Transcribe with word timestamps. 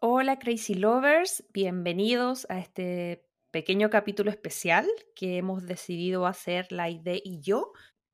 Hola 0.00 0.38
Crazy 0.38 0.74
Lovers, 0.74 1.44
bienvenidos 1.52 2.46
a 2.50 2.60
este 2.60 3.26
pequeño 3.50 3.90
capítulo 3.90 4.30
especial 4.30 4.86
que 5.16 5.38
hemos 5.38 5.66
decidido 5.66 6.24
hacer 6.26 6.70
Laide 6.70 7.20
y 7.24 7.40
yo, 7.40 7.72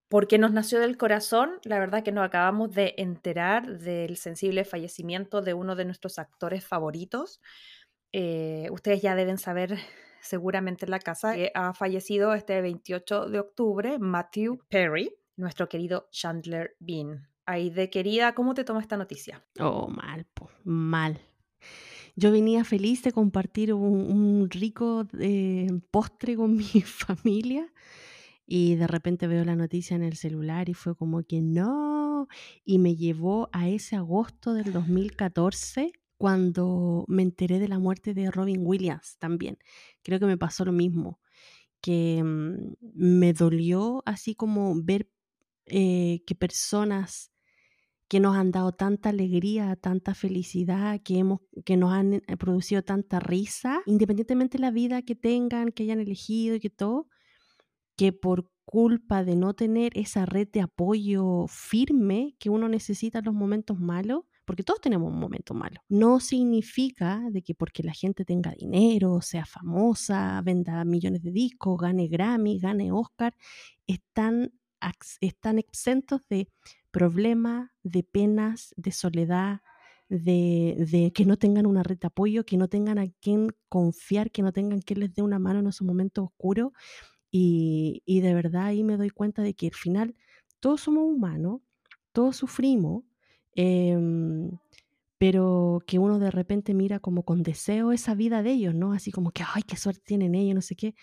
porque 0.08 0.38
nos 0.38 0.52
nació 0.52 0.80
del 0.80 0.96
corazón, 0.96 1.58
la 1.64 1.78
verdad 1.78 2.02
que 2.02 2.10
nos 2.10 2.24
acabamos 2.24 2.72
de 2.72 2.94
enterar 2.96 3.80
del 3.80 4.16
sensible 4.16 4.64
fallecimiento 4.64 5.42
de 5.42 5.52
uno 5.52 5.76
de 5.76 5.84
nuestros 5.84 6.18
actores 6.18 6.66
favoritos. 6.66 7.42
Eh, 8.12 8.68
ustedes 8.70 9.02
ya 9.02 9.14
deben 9.14 9.36
saber 9.36 9.76
seguramente 10.22 10.86
en 10.86 10.90
la 10.90 11.00
casa 11.00 11.34
que 11.34 11.52
ha 11.54 11.74
fallecido 11.74 12.32
este 12.32 12.62
28 12.62 13.28
de 13.28 13.40
octubre 13.40 13.98
Matthew 13.98 14.58
Perry, 14.70 15.14
nuestro 15.36 15.68
querido 15.68 16.08
Chandler 16.10 16.76
Bean. 16.78 17.28
Aide 17.44 17.90
querida, 17.90 18.34
¿cómo 18.34 18.54
te 18.54 18.64
toma 18.64 18.80
esta 18.80 18.96
noticia? 18.96 19.44
Oh, 19.60 19.86
mal, 19.88 20.24
po, 20.32 20.48
mal. 20.64 21.20
Yo 22.16 22.30
venía 22.30 22.64
feliz 22.64 23.02
de 23.02 23.12
compartir 23.12 23.74
un, 23.74 24.48
rico 24.50 25.06
eh, 25.18 25.68
postre 25.90 26.36
con 26.36 26.56
mi 26.56 26.64
familia 26.64 27.72
y 28.46 28.76
de 28.76 28.86
repente 28.86 29.26
veo 29.26 29.44
la 29.44 29.56
noticia 29.56 29.96
en 29.96 30.02
el 30.02 30.16
celular 30.16 30.68
y 30.68 30.74
fue 30.74 30.94
como 30.96 31.22
que 31.22 31.40
no, 31.42 32.28
y 32.64 32.78
me 32.78 32.94
llevó 32.96 33.48
a 33.52 33.68
ese 33.68 33.96
agosto 33.96 34.54
del 34.54 34.72
2014 34.72 35.92
cuando 36.16 37.04
me 37.08 37.22
enteré 37.22 37.58
de 37.58 37.68
la 37.68 37.78
muerte 37.78 38.14
de 38.14 38.30
Robin 38.30 38.60
Williams 38.62 39.16
también. 39.18 39.58
Creo 40.02 40.20
que 40.20 40.26
me 40.26 40.38
pasó 40.38 40.64
lo 40.64 40.72
mismo, 40.72 41.20
que 41.80 42.22
mm, 42.22 42.74
me 42.94 43.32
dolió 43.32 44.02
así 44.06 44.34
como 44.34 44.74
ver 44.82 45.10
eh, 45.66 46.22
que 46.26 46.34
personas 46.34 47.33
que 48.08 48.20
nos 48.20 48.36
han 48.36 48.50
dado 48.50 48.72
tanta 48.72 49.08
alegría, 49.10 49.76
tanta 49.76 50.14
felicidad, 50.14 51.00
que, 51.02 51.18
hemos, 51.18 51.40
que 51.64 51.76
nos 51.76 51.92
han 51.92 52.14
eh, 52.14 52.22
producido 52.38 52.82
tanta 52.82 53.20
risa, 53.20 53.82
independientemente 53.86 54.58
de 54.58 54.62
la 54.62 54.70
vida 54.70 55.02
que 55.02 55.14
tengan, 55.14 55.72
que 55.72 55.84
hayan 55.84 56.00
elegido 56.00 56.56
y 56.56 56.60
que 56.60 56.70
todo, 56.70 57.08
que 57.96 58.12
por 58.12 58.50
culpa 58.64 59.24
de 59.24 59.36
no 59.36 59.54
tener 59.54 59.96
esa 59.96 60.26
red 60.26 60.48
de 60.50 60.62
apoyo 60.62 61.46
firme 61.48 62.34
que 62.38 62.50
uno 62.50 62.68
necesita 62.68 63.18
en 63.18 63.26
los 63.26 63.34
momentos 63.34 63.78
malos, 63.78 64.24
porque 64.44 64.62
todos 64.62 64.80
tenemos 64.80 65.10
un 65.10 65.18
momento 65.18 65.54
malo, 65.54 65.80
no 65.88 66.20
significa 66.20 67.22
de 67.30 67.42
que 67.42 67.54
porque 67.54 67.82
la 67.82 67.92
gente 67.92 68.24
tenga 68.24 68.52
dinero, 68.52 69.20
sea 69.22 69.46
famosa, 69.46 70.40
venda 70.42 70.84
millones 70.84 71.22
de 71.22 71.30
discos, 71.30 71.80
gane 71.80 72.08
Grammy, 72.08 72.58
gane 72.58 72.92
Oscar, 72.92 73.34
están, 73.86 74.52
están 75.20 75.58
exentos 75.58 76.26
de 76.28 76.48
problemas, 76.90 77.70
de 77.82 78.02
penas, 78.02 78.74
de 78.76 78.92
soledad, 78.92 79.60
de, 80.08 81.12
que 81.14 81.24
no 81.24 81.36
tengan 81.36 81.66
una 81.66 81.82
red 81.82 81.98
de 81.98 82.06
apoyo, 82.06 82.44
que 82.44 82.56
no 82.56 82.68
tengan 82.68 82.98
a 82.98 83.08
quien 83.20 83.48
confiar, 83.68 84.30
que 84.30 84.42
no 84.42 84.52
tengan 84.52 84.80
quien 84.80 85.00
les 85.00 85.14
dé 85.14 85.22
una 85.22 85.38
mano 85.38 85.60
en 85.60 85.66
esos 85.66 85.86
momentos 85.86 86.26
oscuros. 86.26 86.72
Y, 87.30 88.02
de 88.06 88.34
verdad 88.34 88.66
ahí 88.66 88.84
me 88.84 88.96
doy 88.96 89.10
cuenta 89.10 89.42
de 89.42 89.54
que 89.54 89.66
al 89.66 89.74
final 89.74 90.14
todos 90.60 90.82
somos 90.82 91.04
humanos, 91.04 91.62
todos 92.12 92.36
sufrimos, 92.36 93.04
em, 93.56 94.50
pero 95.18 95.82
que 95.86 95.98
uno 95.98 96.18
de 96.18 96.30
repente 96.30 96.74
mira 96.74 97.00
como 97.00 97.24
con 97.24 97.42
deseo 97.42 97.92
esa 97.92 98.14
vida 98.14 98.42
de 98.42 98.52
ellos, 98.52 98.74
¿no? 98.74 98.92
Así 98.92 99.10
como 99.10 99.32
que, 99.32 99.42
ay, 99.54 99.62
qué 99.64 99.76
suerte 99.76 100.02
tienen 100.04 100.34
ellos, 100.34 100.54
no 100.54 100.62
sé 100.62 100.76
qué. 100.76 100.94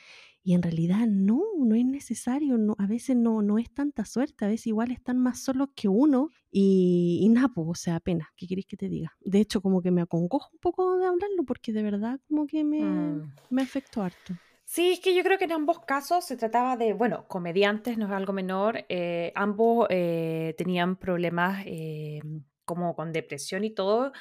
Y 0.44 0.56
en 0.56 0.64
realidad 0.64 1.08
no, 1.08 1.42
no 1.58 1.76
es 1.76 1.86
necesario, 1.86 2.58
no, 2.58 2.76
a 2.80 2.88
veces 2.88 3.16
no, 3.16 3.42
no 3.42 3.58
es 3.58 3.72
tanta 3.74 4.06
suerte, 4.06 4.46
a 4.46 4.48
veces 4.48 4.68
igual 4.68 4.92
están 4.92 5.20
más 5.20 5.44
solos 5.44 5.70
que 5.76 5.88
uno 5.88 6.30
y, 6.50 7.20
y 7.22 7.30
nada, 7.30 7.50
pues, 7.54 7.68
o 7.70 7.76
sea, 7.76 7.98
apenas, 7.98 8.28
¿qué 8.36 8.48
queréis 8.48 8.66
que 8.66 8.78
te 8.78 8.90
diga? 8.90 9.16
De 9.20 9.40
hecho, 9.40 9.62
como 9.62 9.82
que 9.82 9.92
me 9.92 10.02
acongojo 10.02 10.50
un 10.52 10.60
poco 10.60 10.98
de 10.98 11.06
hablarlo 11.06 11.44
porque 11.46 11.72
de 11.72 11.84
verdad 11.84 12.20
como 12.28 12.48
que 12.48 12.64
me, 12.64 12.82
mm. 12.82 13.34
me 13.52 13.62
afectó 13.62 14.02
harto. 14.02 14.34
Sí, 14.66 14.94
es 14.94 15.00
que 15.02 15.14
yo 15.14 15.22
creo 15.24 15.38
que 15.38 15.44
en 15.44 15.52
ambos 15.52 15.82
casos 15.82 16.26
se 16.26 16.38
trataba 16.38 16.78
de, 16.78 16.94
bueno, 16.94 17.28
comediantes, 17.28 17.98
no 17.98 18.06
es 18.06 18.12
algo 18.14 18.32
menor, 18.32 18.86
eh, 18.88 19.34
ambos 19.36 19.88
eh, 19.90 20.56
tenían 20.58 20.96
problemas 20.96 21.64
eh, 21.66 22.22
como 22.64 22.96
con 22.96 23.12
depresión 23.12 23.66
y 23.66 23.72
todo, 23.72 24.14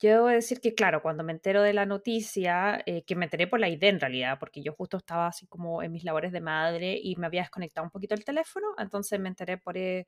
yo 0.00 0.10
debo 0.10 0.26
decir 0.28 0.60
que, 0.60 0.74
claro, 0.74 1.02
cuando 1.02 1.24
me 1.24 1.32
entero 1.32 1.62
de 1.62 1.72
la 1.72 1.84
noticia, 1.84 2.80
eh, 2.86 3.02
que 3.02 3.16
me 3.16 3.24
enteré 3.24 3.48
por 3.48 3.58
la 3.58 3.68
idea 3.68 3.90
en 3.90 3.98
realidad, 3.98 4.38
porque 4.38 4.62
yo 4.62 4.72
justo 4.72 4.96
estaba 4.96 5.26
así 5.26 5.46
como 5.48 5.82
en 5.82 5.90
mis 5.92 6.04
labores 6.04 6.30
de 6.32 6.40
madre 6.40 6.98
y 7.02 7.16
me 7.16 7.26
había 7.26 7.42
desconectado 7.42 7.84
un 7.84 7.90
poquito 7.90 8.14
el 8.14 8.24
teléfono, 8.24 8.68
entonces 8.78 9.18
me 9.18 9.28
enteré 9.28 9.58
por, 9.58 9.76
eh, 9.76 10.06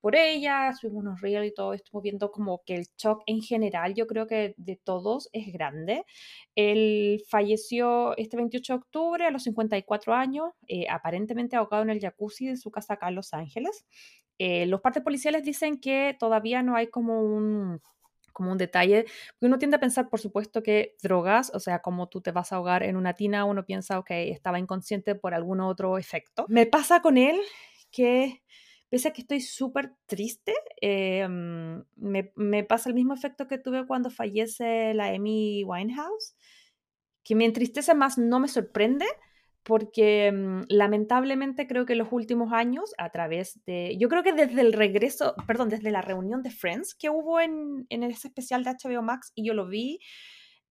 por 0.00 0.16
ella, 0.16 0.72
subimos 0.72 1.02
unos 1.04 1.20
reels 1.20 1.48
y 1.48 1.54
todo, 1.54 1.74
estuvo 1.74 2.00
viendo 2.00 2.30
como 2.30 2.62
que 2.64 2.76
el 2.76 2.86
shock 2.96 3.22
en 3.26 3.42
general, 3.42 3.94
yo 3.94 4.06
creo 4.06 4.26
que 4.26 4.54
de 4.56 4.76
todos 4.76 5.28
es 5.32 5.52
grande. 5.52 6.04
Él 6.54 7.22
falleció 7.28 8.16
este 8.16 8.36
28 8.36 8.72
de 8.74 8.78
octubre 8.78 9.26
a 9.26 9.30
los 9.30 9.42
54 9.44 10.14
años, 10.14 10.50
eh, 10.68 10.86
aparentemente 10.90 11.56
ahogado 11.56 11.82
en 11.82 11.90
el 11.90 12.00
jacuzzi 12.00 12.46
de 12.46 12.56
su 12.56 12.70
casa 12.70 12.94
acá 12.94 13.08
en 13.08 13.16
Los 13.16 13.34
Ángeles. 13.34 13.86
los 14.38 14.80
partes 14.82 15.02
policiales 15.02 15.44
dicen 15.44 15.80
que 15.80 16.16
todavía 16.18 16.62
no 16.62 16.76
hay 16.76 16.88
como 16.88 17.22
un 17.22 17.80
como 18.36 18.52
un 18.52 18.58
detalle, 18.58 19.06
uno 19.40 19.58
tiende 19.58 19.78
a 19.78 19.80
pensar, 19.80 20.10
por 20.10 20.20
supuesto, 20.20 20.62
que 20.62 20.94
drogas, 21.02 21.50
o 21.54 21.58
sea, 21.58 21.80
como 21.80 22.10
tú 22.10 22.20
te 22.20 22.32
vas 22.32 22.52
a 22.52 22.56
ahogar 22.56 22.82
en 22.82 22.96
una 22.96 23.14
tina, 23.14 23.46
uno 23.46 23.64
piensa, 23.64 23.98
ok, 23.98 24.10
estaba 24.10 24.58
inconsciente 24.58 25.14
por 25.14 25.32
algún 25.32 25.62
otro 25.62 25.96
efecto. 25.96 26.44
Me 26.48 26.66
pasa 26.66 27.00
con 27.00 27.16
él 27.16 27.40
que, 27.90 28.42
pese 28.90 29.08
a 29.08 29.12
que 29.14 29.22
estoy 29.22 29.40
súper 29.40 29.94
triste, 30.04 30.52
em, 30.82 31.82
me, 31.96 32.30
me 32.34 32.62
pasa 32.62 32.90
el 32.90 32.94
mismo 32.94 33.14
efecto 33.14 33.46
que 33.46 33.56
tuve 33.56 33.86
cuando 33.86 34.10
fallece 34.10 34.92
la 34.92 35.06
Amy 35.06 35.64
Winehouse, 35.64 36.36
que 37.24 37.34
me 37.34 37.46
entristece 37.46 37.94
más, 37.94 38.18
no 38.18 38.38
me 38.38 38.48
sorprende, 38.48 39.06
porque 39.66 40.30
mm, 40.32 40.62
lamentablemente 40.68 41.66
creo 41.66 41.84
que 41.84 41.96
los 41.96 42.08
últimos 42.12 42.52
años, 42.52 42.94
a 42.98 43.10
través 43.10 43.60
de, 43.66 43.96
yo 43.98 44.08
creo 44.08 44.22
que 44.22 44.32
desde 44.32 44.60
el 44.60 44.72
regreso, 44.72 45.34
perdón, 45.46 45.68
desde 45.68 45.90
la 45.90 46.02
reunión 46.02 46.42
de 46.42 46.50
Friends 46.50 46.94
que 46.94 47.10
hubo 47.10 47.40
en, 47.40 47.84
en 47.90 48.04
ese 48.04 48.28
especial 48.28 48.62
de 48.62 48.70
HBO 48.70 49.02
Max, 49.02 49.32
y 49.34 49.44
yo 49.44 49.54
lo 49.54 49.66
vi, 49.66 49.98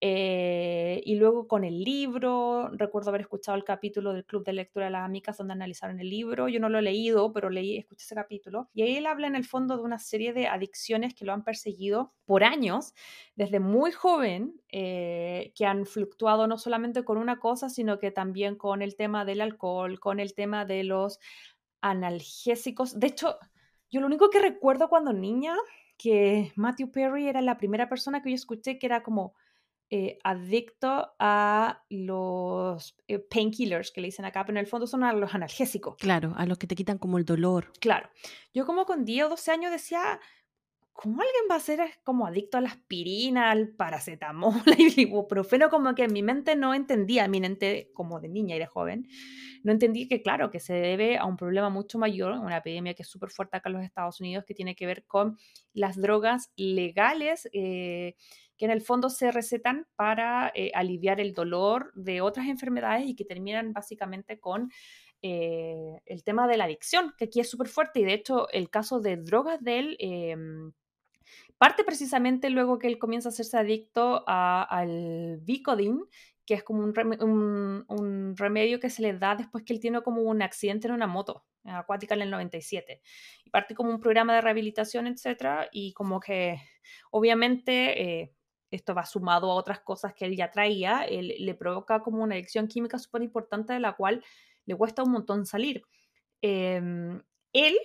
eh, 0.08 1.02
y 1.04 1.16
luego 1.16 1.48
con 1.48 1.64
el 1.64 1.82
libro, 1.82 2.70
recuerdo 2.72 3.08
haber 3.08 3.22
escuchado 3.22 3.56
el 3.56 3.64
capítulo 3.64 4.12
del 4.12 4.24
Club 4.24 4.44
de 4.44 4.52
Lectura 4.52 4.84
de 4.84 4.92
las 4.92 5.04
Amigas 5.04 5.36
donde 5.36 5.54
analizaron 5.54 5.98
el 5.98 6.08
libro, 6.08 6.48
yo 6.48 6.60
no 6.60 6.68
lo 6.68 6.78
he 6.78 6.82
leído, 6.82 7.32
pero 7.32 7.50
leí, 7.50 7.76
escuché 7.76 8.04
ese 8.04 8.14
capítulo, 8.14 8.68
y 8.72 8.82
ahí 8.82 8.96
él 8.96 9.06
habla 9.06 9.26
en 9.26 9.34
el 9.34 9.44
fondo 9.44 9.76
de 9.76 9.82
una 9.82 9.98
serie 9.98 10.32
de 10.32 10.46
adicciones 10.46 11.12
que 11.12 11.24
lo 11.24 11.32
han 11.32 11.42
perseguido 11.42 12.14
por 12.24 12.44
años, 12.44 12.94
desde 13.34 13.58
muy 13.58 13.90
joven, 13.90 14.60
eh, 14.68 15.52
que 15.56 15.66
han 15.66 15.86
fluctuado 15.86 16.46
no 16.46 16.56
solamente 16.56 17.04
con 17.04 17.18
una 17.18 17.40
cosa, 17.40 17.68
sino 17.68 17.98
que 17.98 18.12
también 18.12 18.54
con 18.54 18.82
el 18.82 18.94
tema 18.94 19.24
del 19.24 19.40
alcohol, 19.40 19.98
con 19.98 20.20
el 20.20 20.34
tema 20.34 20.64
de 20.64 20.84
los 20.84 21.18
analgésicos. 21.80 23.00
De 23.00 23.08
hecho, 23.08 23.38
yo 23.90 24.00
lo 24.00 24.06
único 24.06 24.30
que 24.30 24.38
recuerdo 24.38 24.88
cuando 24.88 25.12
niña, 25.12 25.56
que 25.98 26.52
Matthew 26.54 26.92
Perry 26.92 27.26
era 27.26 27.40
la 27.40 27.56
primera 27.56 27.88
persona 27.88 28.22
que 28.22 28.30
yo 28.30 28.36
escuché 28.36 28.78
que 28.78 28.86
era 28.86 29.02
como 29.02 29.34
eh, 29.88 30.18
adicto 30.24 31.14
a 31.18 31.84
los 31.90 32.96
eh, 33.06 33.18
painkillers 33.18 33.92
que 33.92 34.00
le 34.00 34.08
dicen 34.08 34.24
acá, 34.24 34.44
pero 34.44 34.58
en 34.58 34.64
el 34.64 34.66
fondo 34.66 34.86
son 34.86 35.04
a 35.04 35.12
los 35.12 35.34
analgésicos. 35.34 35.96
Claro, 35.98 36.34
a 36.36 36.44
los 36.46 36.58
que 36.58 36.66
te 36.66 36.74
quitan 36.74 36.98
como 36.98 37.18
el 37.18 37.24
dolor. 37.24 37.72
Claro. 37.80 38.10
Yo 38.52 38.66
como 38.66 38.84
con 38.84 39.04
10 39.04 39.26
o 39.26 39.28
12 39.30 39.50
años 39.52 39.70
decía, 39.70 40.18
¿cómo 40.92 41.20
alguien 41.20 41.44
va 41.48 41.56
a 41.56 41.60
ser 41.60 41.80
como 42.02 42.26
adicto 42.26 42.58
a 42.58 42.62
la 42.62 42.70
aspirina, 42.70 43.50
al 43.50 43.68
paracetamol, 43.68 44.54
al 44.66 44.98
ibuprofeno? 44.98 45.68
Como 45.68 45.94
que 45.94 46.04
en 46.04 46.12
mi 46.12 46.22
mente 46.22 46.56
no 46.56 46.74
entendía, 46.74 47.28
mi 47.28 47.40
mente 47.40 47.90
como 47.94 48.18
de 48.18 48.28
niña 48.28 48.56
y 48.56 48.58
de 48.58 48.66
joven, 48.66 49.06
no 49.62 49.72
entendí 49.72 50.08
que 50.08 50.22
claro, 50.22 50.50
que 50.50 50.58
se 50.58 50.74
debe 50.74 51.18
a 51.18 51.26
un 51.26 51.36
problema 51.36 51.70
mucho 51.70 51.98
mayor, 51.98 52.32
una 52.32 52.56
epidemia 52.56 52.94
que 52.94 53.02
es 53.02 53.08
súper 53.08 53.30
fuerte 53.30 53.56
acá 53.56 53.68
en 53.68 53.74
los 53.74 53.84
Estados 53.84 54.20
Unidos, 54.20 54.44
que 54.46 54.54
tiene 54.54 54.74
que 54.74 54.86
ver 54.86 55.04
con 55.06 55.38
las 55.72 56.00
drogas 56.00 56.50
legales. 56.56 57.48
Eh, 57.52 58.16
que 58.56 58.64
en 58.64 58.70
el 58.70 58.80
fondo 58.80 59.10
se 59.10 59.30
recetan 59.30 59.86
para 59.96 60.50
eh, 60.54 60.70
aliviar 60.74 61.20
el 61.20 61.34
dolor 61.34 61.92
de 61.94 62.20
otras 62.20 62.46
enfermedades 62.46 63.06
y 63.06 63.14
que 63.14 63.24
terminan 63.24 63.72
básicamente 63.72 64.38
con 64.40 64.70
eh, 65.22 66.00
el 66.06 66.24
tema 66.24 66.46
de 66.46 66.56
la 66.56 66.64
adicción, 66.64 67.14
que 67.18 67.26
aquí 67.26 67.40
es 67.40 67.50
súper 67.50 67.68
fuerte 67.68 68.00
y 68.00 68.04
de 68.04 68.14
hecho 68.14 68.48
el 68.50 68.70
caso 68.70 69.00
de 69.00 69.16
drogas 69.16 69.62
de 69.62 69.78
él 69.78 69.96
em, 69.98 70.72
parte 71.58 71.84
precisamente 71.84 72.50
luego 72.50 72.78
que 72.78 72.86
él 72.86 72.98
comienza 72.98 73.28
a 73.28 73.32
hacerse 73.32 73.56
adicto 73.56 74.24
al 74.26 75.38
Vicodin, 75.42 76.04
que 76.44 76.54
es 76.54 76.62
como 76.62 76.84
un, 76.84 77.84
un, 77.88 78.36
remedio 78.36 78.78
que 78.78 78.90
se 78.90 79.02
le 79.02 79.18
da 79.18 79.34
después 79.34 79.64
que 79.64 79.72
él 79.72 79.80
tiene 79.80 80.02
como 80.02 80.22
un 80.22 80.42
accidente 80.42 80.86
en 80.86 80.94
una 80.94 81.06
moto 81.06 81.44
acuática 81.64 82.14
en 82.14 82.22
el 82.22 82.30
97. 82.30 83.00
Y 83.44 83.50
parte 83.50 83.74
como 83.74 83.90
un 83.90 84.00
programa 84.00 84.34
de 84.34 84.40
rehabilitación, 84.40 85.06
etcétera, 85.06 85.68
y 85.72 85.92
como 85.92 86.20
que 86.20 86.60
obviamente 87.10 88.20
eh, 88.20 88.35
esto 88.76 88.94
va 88.94 89.04
sumado 89.04 89.50
a 89.50 89.54
otras 89.54 89.80
cosas 89.80 90.14
que 90.14 90.24
él 90.24 90.36
ya 90.36 90.50
traía, 90.50 91.04
él, 91.04 91.34
le 91.38 91.54
provoca 91.54 92.00
como 92.00 92.22
una 92.22 92.34
adicción 92.34 92.68
química 92.68 92.98
súper 92.98 93.22
importante 93.22 93.72
de 93.72 93.80
la 93.80 93.94
cual 93.94 94.24
le 94.64 94.76
cuesta 94.76 95.02
un 95.02 95.12
montón 95.12 95.46
salir. 95.46 95.82
Em, 96.42 97.22
él 97.52 97.76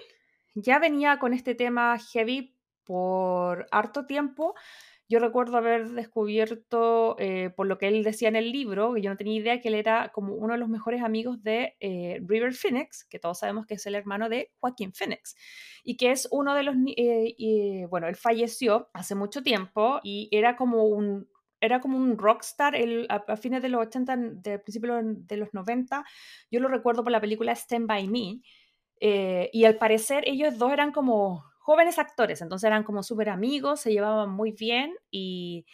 ya 0.55 0.79
venía 0.79 1.17
con 1.19 1.33
este 1.33 1.55
tema 1.55 1.97
heavy 1.97 2.55
por 2.83 3.67
harto 3.71 4.05
tiempo. 4.05 4.55
Yo 5.11 5.19
recuerdo 5.19 5.57
haber 5.57 5.89
descubierto, 5.89 7.17
eh, 7.19 7.49
por 7.49 7.67
lo 7.67 7.77
que 7.77 7.89
él 7.89 8.01
decía 8.01 8.29
en 8.29 8.37
el 8.37 8.49
libro, 8.49 8.93
que 8.93 9.01
yo 9.01 9.09
no 9.09 9.17
tenía 9.17 9.35
idea 9.35 9.59
que 9.59 9.67
él 9.67 9.75
era 9.75 10.09
como 10.13 10.35
uno 10.35 10.53
de 10.53 10.59
los 10.59 10.69
mejores 10.69 11.03
amigos 11.03 11.43
de 11.43 11.75
eh, 11.81 12.21
River 12.25 12.53
Phoenix, 12.53 13.03
que 13.03 13.19
todos 13.19 13.39
sabemos 13.39 13.65
que 13.65 13.73
es 13.73 13.85
el 13.85 13.95
hermano 13.95 14.29
de 14.29 14.53
Joaquín 14.61 14.93
Phoenix, 14.93 15.35
y 15.83 15.97
que 15.97 16.11
es 16.11 16.29
uno 16.31 16.55
de 16.55 16.63
los, 16.63 16.75
eh, 16.95 17.87
bueno, 17.89 18.07
él 18.07 18.15
falleció 18.15 18.89
hace 18.93 19.13
mucho 19.13 19.43
tiempo 19.43 19.99
y 20.01 20.29
era 20.31 20.55
como 20.55 20.85
un, 20.85 21.27
era 21.59 21.81
como 21.81 21.97
un 21.97 22.17
rockstar 22.17 22.73
el, 22.77 23.05
a, 23.09 23.35
fines 23.35 23.61
de 23.61 23.67
los 23.67 23.81
80, 23.81 24.15
de 24.15 24.59
principios 24.59 25.03
de 25.03 25.35
los 25.35 25.53
90. 25.53 26.05
Yo 26.49 26.61
lo 26.61 26.69
recuerdo 26.69 27.03
por 27.03 27.11
la 27.11 27.19
película 27.19 27.51
Stand 27.51 27.85
By 27.85 28.07
Me. 28.07 28.41
y 29.51 29.65
al 29.65 29.77
parecer 29.77 30.23
ellos 30.25 30.57
dos 30.57 30.71
eran 30.71 30.93
como 30.93 31.50
jóvenes 31.61 31.99
actores, 31.99 32.41
entonces 32.41 32.67
eran 32.67 32.83
como 32.83 33.03
súper 33.03 33.29
amigos, 33.29 33.81
se 33.81 33.91
llevaban 33.91 34.31
muy 34.31 34.51
bien 34.51 34.95
y, 35.11 35.65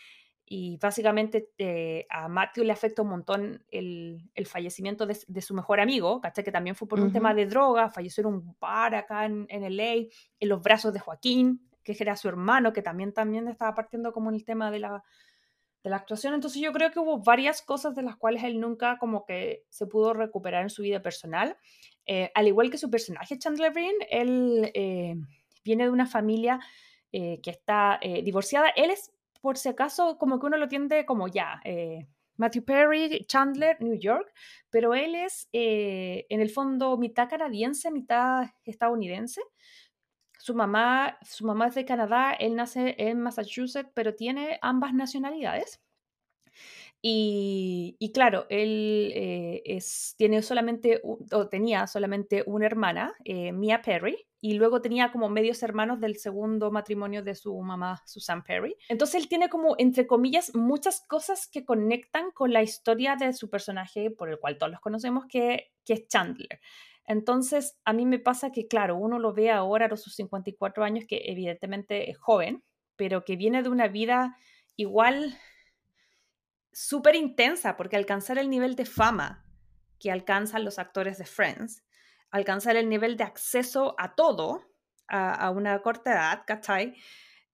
y 0.46 0.78
básicamente 0.78 1.50
eh, 1.58 2.06
a 2.10 2.28
Matthew 2.28 2.66
le 2.66 2.74
afecta 2.74 3.04
un 3.04 3.10
montón 3.10 3.64
el, 3.70 4.30
el 4.36 4.46
fallecimiento 4.48 5.06
de, 5.06 5.18
de, 5.28 5.42
su 5.42 5.54
mejor 5.54 5.80
amigo, 5.80 6.20
¿cachai? 6.20 6.44
Que 6.44 6.52
también 6.52 6.76
fue 6.76 6.90
por 6.90 7.00
un 7.00 7.14
tema 7.14 7.34
de 7.34 7.46
droga, 7.46 7.90
falleció 7.90 8.22
en 8.22 8.28
un 8.28 8.56
bar 8.60 8.96
acá 8.96 9.26
en, 9.26 9.46
en 9.50 9.64
LA, 9.78 10.10
en 10.40 10.50
los 10.50 10.62
brazos 10.62 10.94
de 10.94 11.00
Joaquín, 11.00 11.70
que 11.86 11.96
era 11.98 12.18
su 12.18 12.28
hermano, 12.28 12.74
que 12.74 12.82
también, 12.82 13.14
también 13.14 13.48
estaba 13.48 13.74
partiendo 13.74 14.12
como 14.12 14.30
en 14.30 14.36
el 14.36 14.44
tema 14.44 14.72
de 14.72 14.80
la, 14.80 15.06
de 15.84 15.90
la 15.90 15.96
actuación. 15.96 16.34
Entonces 16.34 16.62
yo 16.62 16.74
creo 16.74 16.92
que 16.92 17.00
hubo 17.00 17.24
varias 17.24 17.62
cosas 17.62 17.96
de 17.96 18.04
las 18.04 18.18
cuales 18.18 18.44
él 18.44 18.60
nunca 18.60 18.98
como 18.98 19.26
que 19.26 19.64
se 19.70 19.88
pudo 19.88 20.14
recuperar 20.14 20.64
en 20.64 20.70
su 20.70 20.82
vida 20.82 21.02
personal. 21.02 21.56
Eh, 22.06 22.30
al 22.36 22.48
igual 22.48 22.70
que 22.70 22.78
su 22.78 22.90
personaje 22.90 23.40
Chandler 23.40 23.72
Green, 23.72 23.96
él... 24.10 24.72
Eh, 24.74 25.16
viene 25.68 25.84
de 25.84 25.92
una 25.92 26.08
familia 26.08 26.60
eh, 27.12 27.40
que 27.44 27.52
está 27.52 28.00
eh, 28.02 28.24
divorciada. 28.24 28.70
Él 28.70 28.90
es, 28.90 29.12
por 29.42 29.58
si 29.58 29.70
acaso, 29.70 30.18
como 30.18 30.40
que 30.40 30.48
uno 30.48 30.58
lo 30.58 30.68
tiende 30.68 31.06
como 31.06 31.28
ya. 31.28 31.62
Eh, 31.66 32.08
Matthew 32.38 32.64
Perry, 32.64 33.26
Chandler, 33.28 33.78
New 33.82 34.00
York, 34.00 34.32
pero 34.70 34.94
él 34.94 35.16
es 35.16 35.50
en 35.52 36.40
el 36.40 36.50
fondo 36.52 36.96
mitad 36.98 37.28
canadiense, 37.28 37.90
mitad 37.90 38.46
estadounidense. 38.64 39.42
Su 40.38 40.54
mamá, 40.54 41.18
su 41.24 41.46
mamá 41.46 41.68
es 41.68 41.76
de 41.76 41.86
Canadá, 41.86 42.34
él 42.34 42.56
nace 42.56 42.96
en 43.00 43.22
Massachusetts, 43.22 43.90
pero 43.96 44.14
tiene 44.14 44.60
ambas 44.62 44.94
nacionalidades. 44.94 45.82
Y, 47.02 47.96
y, 47.98 48.12
claro, 48.12 48.46
él 48.50 49.12
es, 49.66 50.14
tiene 50.16 50.44
solamente, 50.44 51.02
o 51.04 51.50
tenía 51.50 51.88
solamente 51.88 52.44
una 52.46 52.68
hermana, 52.68 53.16
Mia 53.26 53.82
Perry, 53.82 54.28
y 54.40 54.54
luego 54.54 54.82
tenía 54.82 55.12
como 55.12 55.30
medios 55.30 55.64
hermanos 55.64 56.00
del 56.00 56.18
segundo 56.18 56.70
matrimonio 56.72 57.24
de 57.24 57.34
su 57.34 57.60
mamá, 57.60 58.04
Susan 58.06 58.44
Perry. 58.44 58.76
Entonces 58.88 59.22
él 59.22 59.28
tiene 59.28 59.50
como, 59.50 59.76
entre 59.80 60.06
comillas, 60.06 60.54
muchas 60.56 61.02
cosas 61.08 61.48
que 61.48 61.66
conectan 61.66 62.32
con 62.32 62.54
la 62.54 62.62
historia 62.62 63.16
de 63.16 63.34
su 63.34 63.50
personaje, 63.50 64.12
por 64.12 64.30
el 64.30 64.40
cual 64.40 64.58
todos 64.58 64.72
los 64.72 64.82
conocemos, 64.82 65.26
que, 65.28 65.72
que 65.84 65.94
es 65.94 66.08
Chandler. 66.08 66.60
Entonces, 67.06 67.80
a 67.86 67.94
mí 67.94 68.06
me 68.06 68.20
pasa 68.20 68.52
que, 68.52 68.68
claro, 68.68 68.98
uno 68.98 69.18
lo 69.18 69.34
ve 69.34 69.50
ahora 69.50 69.88
a 69.88 69.98
sus 69.98 70.14
54 70.16 70.84
años, 70.84 71.06
que 71.08 71.22
evidentemente 71.26 72.12
es 72.12 72.18
joven, 72.18 72.64
pero 72.96 73.24
que 73.24 73.38
viene 73.38 73.64
de 73.64 73.70
una 73.70 73.88
vida 73.88 74.38
igual 74.76 75.36
súper 76.72 77.16
intensa, 77.16 77.76
porque 77.76 77.96
alcanzar 77.96 78.38
el 78.38 78.50
nivel 78.50 78.76
de 78.76 78.86
fama 78.86 79.46
que 80.00 80.12
alcanzan 80.12 80.64
los 80.64 80.78
actores 80.78 81.18
de 81.18 81.26
Friends 81.26 81.84
alcanzar 82.32 82.76
el 82.76 82.90
nivel 82.90 83.18
de 83.18 83.24
acceso 83.24 83.96
a 83.98 84.16
todo 84.16 84.62
a, 85.08 85.50
una 85.52 85.82
corta 85.82 86.12
edad, 86.12 86.44
¿cachai? 86.46 86.96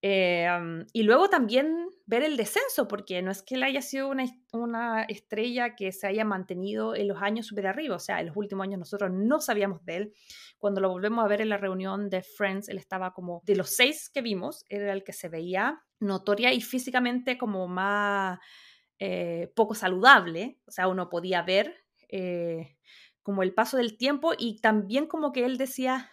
Eh, 0.02 0.48
y 0.92 1.04
luego 1.04 1.30
también 1.30 1.88
ver 2.06 2.24
el 2.24 2.36
descenso, 2.36 2.88
porque 2.88 3.22
no 3.22 3.32
es 3.32 3.42
que 3.42 3.56
él 3.56 3.64
haya 3.64 3.82
sido 3.82 4.10
una, 4.10 4.26
una, 4.52 5.04
estrella 5.04 5.76
que 5.76 5.92
se 5.92 6.08
haya 6.08 6.26
mantenido 6.26 6.96
en 6.96 7.08
los 7.08 7.22
años 7.22 7.46
súper 7.46 7.68
arriba, 7.68 7.96
o 7.96 8.00
sea, 8.00 8.20
en 8.20 8.28
los 8.28 8.36
últimos 8.36 8.66
años 8.66 8.80
nosotros 8.80 9.12
no 9.14 9.40
sabíamos 9.40 9.86
de 9.86 9.96
él. 9.96 10.14
Cuando 10.58 10.82
lo 10.82 10.90
volvemos 10.90 11.24
a 11.24 11.28
ver 11.28 11.42
en 11.42 11.50
la 11.50 11.58
reunión 11.58 12.10
de 12.10 12.22
Friends, 12.22 12.68
él 12.70 12.78
estaba 12.78 13.14
como, 13.14 13.42
de 13.46 13.56
los 13.56 13.70
seis 13.70 14.10
que 14.10 14.22
vimos, 14.22 14.66
era 14.68 14.92
el 14.92 15.04
que 15.04 15.14
se 15.14 15.30
veía 15.30 15.82
notoria 16.00 16.52
y 16.52 16.60
físicamente 16.60 17.38
como 17.38 17.68
más 17.68 18.40
eh, 19.00 19.52
poco 19.56 19.74
saludable, 19.74 20.60
o 20.68 20.72
sea, 20.72 20.88
uno 20.88 21.10
podía 21.10 21.42
ver 21.44 21.84
eh, 22.10 22.78
como 23.24 23.42
el 23.42 23.54
paso 23.54 23.78
del 23.78 23.98
tiempo 23.98 24.34
y 24.38 24.60
también 24.60 25.08
como 25.08 25.32
que 25.32 25.46
él 25.46 25.58
decía, 25.58 26.12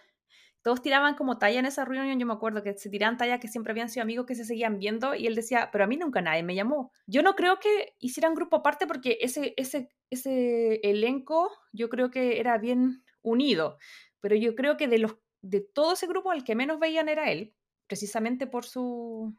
todos 0.63 0.81
tiraban 0.81 1.15
como 1.15 1.37
talla 1.37 1.59
en 1.59 1.65
esa 1.65 1.85
reunión, 1.85 2.19
yo 2.19 2.25
me 2.25 2.33
acuerdo 2.33 2.63
que 2.63 2.77
se 2.77 2.89
tiraban 2.89 3.17
talla 3.17 3.39
que 3.39 3.47
siempre 3.47 3.71
habían 3.71 3.89
sido 3.89 4.03
amigos 4.03 4.25
que 4.25 4.35
se 4.35 4.45
seguían 4.45 4.79
viendo 4.79 5.15
y 5.15 5.27
él 5.27 5.35
decía, 5.35 5.69
pero 5.71 5.83
a 5.83 5.87
mí 5.87 5.97
nunca 5.97 6.21
nadie 6.21 6.43
me 6.43 6.55
llamó. 6.55 6.91
Yo 7.07 7.21
no 7.23 7.35
creo 7.35 7.59
que 7.59 7.95
hicieran 7.99 8.35
grupo 8.35 8.57
aparte 8.57 8.87
porque 8.87 9.17
ese, 9.21 9.53
ese, 9.57 9.89
ese 10.09 10.79
elenco 10.83 11.51
yo 11.73 11.89
creo 11.89 12.11
que 12.11 12.39
era 12.39 12.57
bien 12.57 13.03
unido, 13.21 13.77
pero 14.19 14.35
yo 14.35 14.55
creo 14.55 14.77
que 14.77 14.87
de, 14.87 14.99
los, 14.99 15.17
de 15.41 15.61
todo 15.61 15.93
ese 15.93 16.07
grupo 16.07 16.31
al 16.31 16.43
que 16.43 16.55
menos 16.55 16.79
veían 16.79 17.09
era 17.09 17.31
él, 17.31 17.53
precisamente 17.87 18.47
por 18.47 18.65
su 18.65 19.35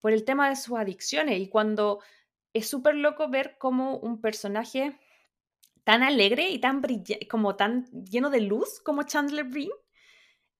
por 0.00 0.12
el 0.12 0.24
tema 0.24 0.48
de 0.48 0.56
sus 0.56 0.76
adicciones 0.76 1.40
y 1.40 1.48
cuando 1.48 2.00
es 2.52 2.68
súper 2.68 2.96
loco 2.96 3.30
ver 3.30 3.56
cómo 3.58 3.98
un 3.98 4.20
personaje 4.20 4.98
tan 5.84 6.02
alegre 6.02 6.50
y 6.50 6.60
tan 6.60 6.80
brillante, 6.80 7.26
como 7.28 7.56
tan 7.56 7.86
lleno 8.04 8.30
de 8.30 8.40
luz 8.40 8.80
como 8.80 9.02
Chandler 9.04 9.46
Bing, 9.46 9.70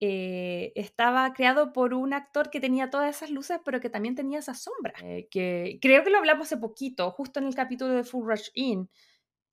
eh, 0.00 0.72
estaba 0.74 1.32
creado 1.32 1.72
por 1.72 1.94
un 1.94 2.12
actor 2.12 2.50
que 2.50 2.60
tenía 2.60 2.90
todas 2.90 3.16
esas 3.16 3.30
luces, 3.30 3.60
pero 3.64 3.80
que 3.80 3.90
también 3.90 4.16
tenía 4.16 4.40
esas 4.40 4.62
sombras. 4.62 5.00
Eh, 5.02 5.28
que 5.30 5.78
creo 5.80 6.02
que 6.02 6.10
lo 6.10 6.18
hablamos 6.18 6.48
hace 6.48 6.56
poquito, 6.56 7.10
justo 7.12 7.38
en 7.38 7.46
el 7.46 7.54
capítulo 7.54 7.92
de 7.94 8.04
Full 8.04 8.28
Rush 8.28 8.48
In, 8.54 8.90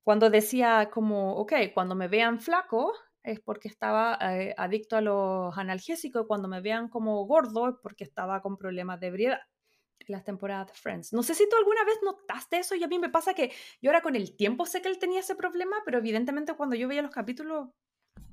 cuando 0.02 0.30
decía 0.30 0.90
como, 0.92 1.34
ok, 1.36 1.52
cuando 1.74 1.94
me 1.94 2.08
vean 2.08 2.40
flaco 2.40 2.92
es 3.22 3.40
porque 3.40 3.68
estaba 3.68 4.18
eh, 4.22 4.54
adicto 4.56 4.96
a 4.96 5.02
los 5.02 5.56
analgésicos, 5.58 6.26
cuando 6.26 6.48
me 6.48 6.60
vean 6.60 6.88
como 6.88 7.24
gordo 7.26 7.68
es 7.68 7.76
porque 7.82 8.04
estaba 8.04 8.42
con 8.42 8.56
problemas 8.56 8.98
de 9.00 9.08
ebriedad 9.08 9.40
las 10.06 10.24
temporadas 10.24 10.68
de 10.68 10.74
Friends. 10.74 11.12
No 11.12 11.22
sé 11.22 11.34
si 11.34 11.48
tú 11.48 11.56
alguna 11.56 11.84
vez 11.84 11.96
notaste 12.02 12.58
eso 12.58 12.74
y 12.74 12.84
a 12.84 12.88
mí 12.88 12.98
me 12.98 13.08
pasa 13.08 13.34
que 13.34 13.52
yo 13.80 13.90
ahora 13.90 14.02
con 14.02 14.16
el 14.16 14.36
tiempo 14.36 14.66
sé 14.66 14.82
que 14.82 14.88
él 14.88 14.98
tenía 14.98 15.20
ese 15.20 15.34
problema, 15.34 15.76
pero 15.84 15.98
evidentemente 15.98 16.54
cuando 16.54 16.76
yo 16.76 16.88
veía 16.88 17.02
los 17.02 17.12
capítulos 17.12 17.68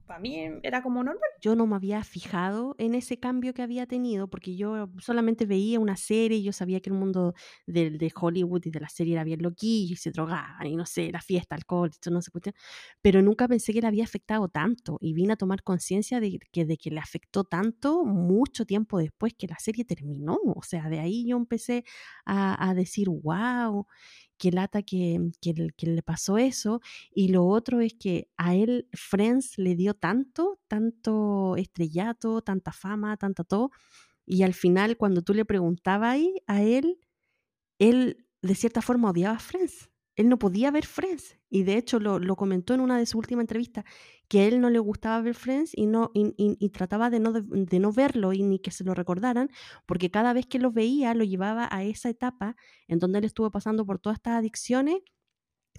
para 0.07 0.19
mí 0.19 0.39
era 0.63 0.81
como 0.81 1.04
normal. 1.04 1.30
Yo 1.42 1.56
no 1.56 1.68
me 1.68 1.75
había 1.75 2.04
fijado 2.04 2.75
en 2.80 2.95
ese 2.95 3.19
cambio 3.19 3.54
que 3.54 3.62
había 3.62 3.86
tenido, 3.86 4.30
porque 4.30 4.56
yo 4.56 4.89
solamente 5.00 5.45
veía 5.45 5.80
una 5.80 5.98
serie 5.98 6.38
y 6.38 6.44
yo 6.44 6.54
sabía 6.54 6.80
que 6.80 6.89
el 6.89 6.95
mundo 6.95 7.33
de, 7.68 7.92
de 7.92 8.12
Hollywood 8.15 8.62
y 8.65 8.71
de 8.71 8.80
la 8.80 8.89
serie 8.89 9.13
era 9.13 9.24
bien 9.24 9.42
loquillo 9.42 9.94
y 9.94 9.98
se 9.98 10.12
drogaban 10.12 10.65
y 10.65 10.75
no 10.75 10.86
sé, 10.86 11.12
la 11.12 11.22
fiesta, 11.22 11.55
alcohol, 11.55 11.89
esto 11.89 12.10
no 12.10 12.22
se 12.22 12.31
puede. 12.31 12.53
Pero 13.01 13.22
nunca 13.22 13.48
pensé 13.48 13.74
que 13.74 13.81
le 13.81 13.88
había 13.88 14.03
afectado 14.03 14.48
tanto 14.48 14.98
y 15.01 15.13
vine 15.13 15.34
a 15.34 15.36
tomar 15.36 15.63
conciencia 15.63 16.20
de 16.20 16.39
que, 16.51 16.65
de 16.65 16.77
que 16.77 16.89
le 16.89 17.00
afectó 17.00 17.43
tanto 17.43 18.05
mucho 18.05 18.65
tiempo 18.65 18.98
después 19.00 19.34
que 19.38 19.48
la 19.48 19.60
serie 19.60 19.86
terminó. 19.86 20.38
O 20.55 20.63
sea, 20.63 20.89
de 20.89 21.00
ahí 21.00 21.27
yo 21.27 21.38
empecé 21.38 21.84
a, 22.25 22.70
a 22.70 22.74
decir, 22.74 23.10
wow 23.10 23.86
qué 24.38 24.51
lata 24.51 24.84
que, 24.84 25.32
que, 25.41 25.72
le 25.88 26.03
pasó 26.03 26.38
eso. 26.38 26.82
Y 27.12 27.29
lo 27.29 27.46
otro 27.46 27.82
es 27.82 27.94
que 27.94 28.29
a 28.38 28.56
él 28.56 28.88
Friends 28.94 29.58
le 29.58 29.75
dio 29.75 29.94
tanto, 29.94 30.60
tanto 30.67 31.56
estrellato, 31.58 32.41
tanta 32.41 32.72
fama, 32.72 33.17
tanta 33.17 33.44
todo. 33.44 33.72
Y 34.25 34.44
al 34.44 34.53
final, 34.53 34.98
cuando 34.98 35.22
tú 35.22 35.34
le 35.34 35.46
preguntabas 35.46 36.20
a 36.48 36.62
él, 36.63 37.00
él 37.79 38.27
de 38.41 38.56
cierta 38.56 38.82
forma 38.82 39.10
odiaba 39.10 39.38
a 39.38 39.39
Friends 39.39 39.89
él 40.17 40.29
no 40.29 40.38
podía 40.39 40.71
ver 40.71 40.86
Friends. 40.86 41.38
Y 41.50 41.63
de 41.63 41.77
hecho 41.77 42.00
lo, 42.00 42.36
comentó 42.36 42.74
en 42.74 42.81
una 42.81 42.97
de 42.97 43.05
sus 43.05 43.15
últimas 43.15 43.43
entrevistas, 43.43 43.86
que 44.27 44.41
a 44.41 44.45
él 44.45 44.59
no 44.59 44.69
le 44.69 44.79
gustaba 44.79 45.21
ver 45.21 45.36
Friends 45.36 45.71
y, 45.74 45.86
no, 45.86 46.12
y, 46.13 46.69
trataba 46.69 47.09
de 47.09 47.19
no, 47.19 47.31
de, 47.31 47.79
no 47.79 47.93
verlo 47.93 48.33
y 48.33 48.43
ni 48.43 48.59
que 48.59 48.71
se 48.71 48.83
lo 48.83 48.93
recordaran, 48.93 49.50
porque 49.86 50.12
cada 50.12 50.33
vez 50.33 50.47
que 50.47 50.59
lo 50.59 50.71
veía 50.71 51.13
lo 51.13 51.24
llevaba 51.24 51.69
a 51.71 51.83
esa 51.83 52.09
etapa 52.09 52.57
en 52.88 53.00
donde 53.00 53.19
él 53.19 53.25
estuvo 53.25 53.50
pasando 53.51 53.86
por 53.86 54.00
todas 54.00 54.17
estas 54.17 54.33
adicciones 54.33 54.97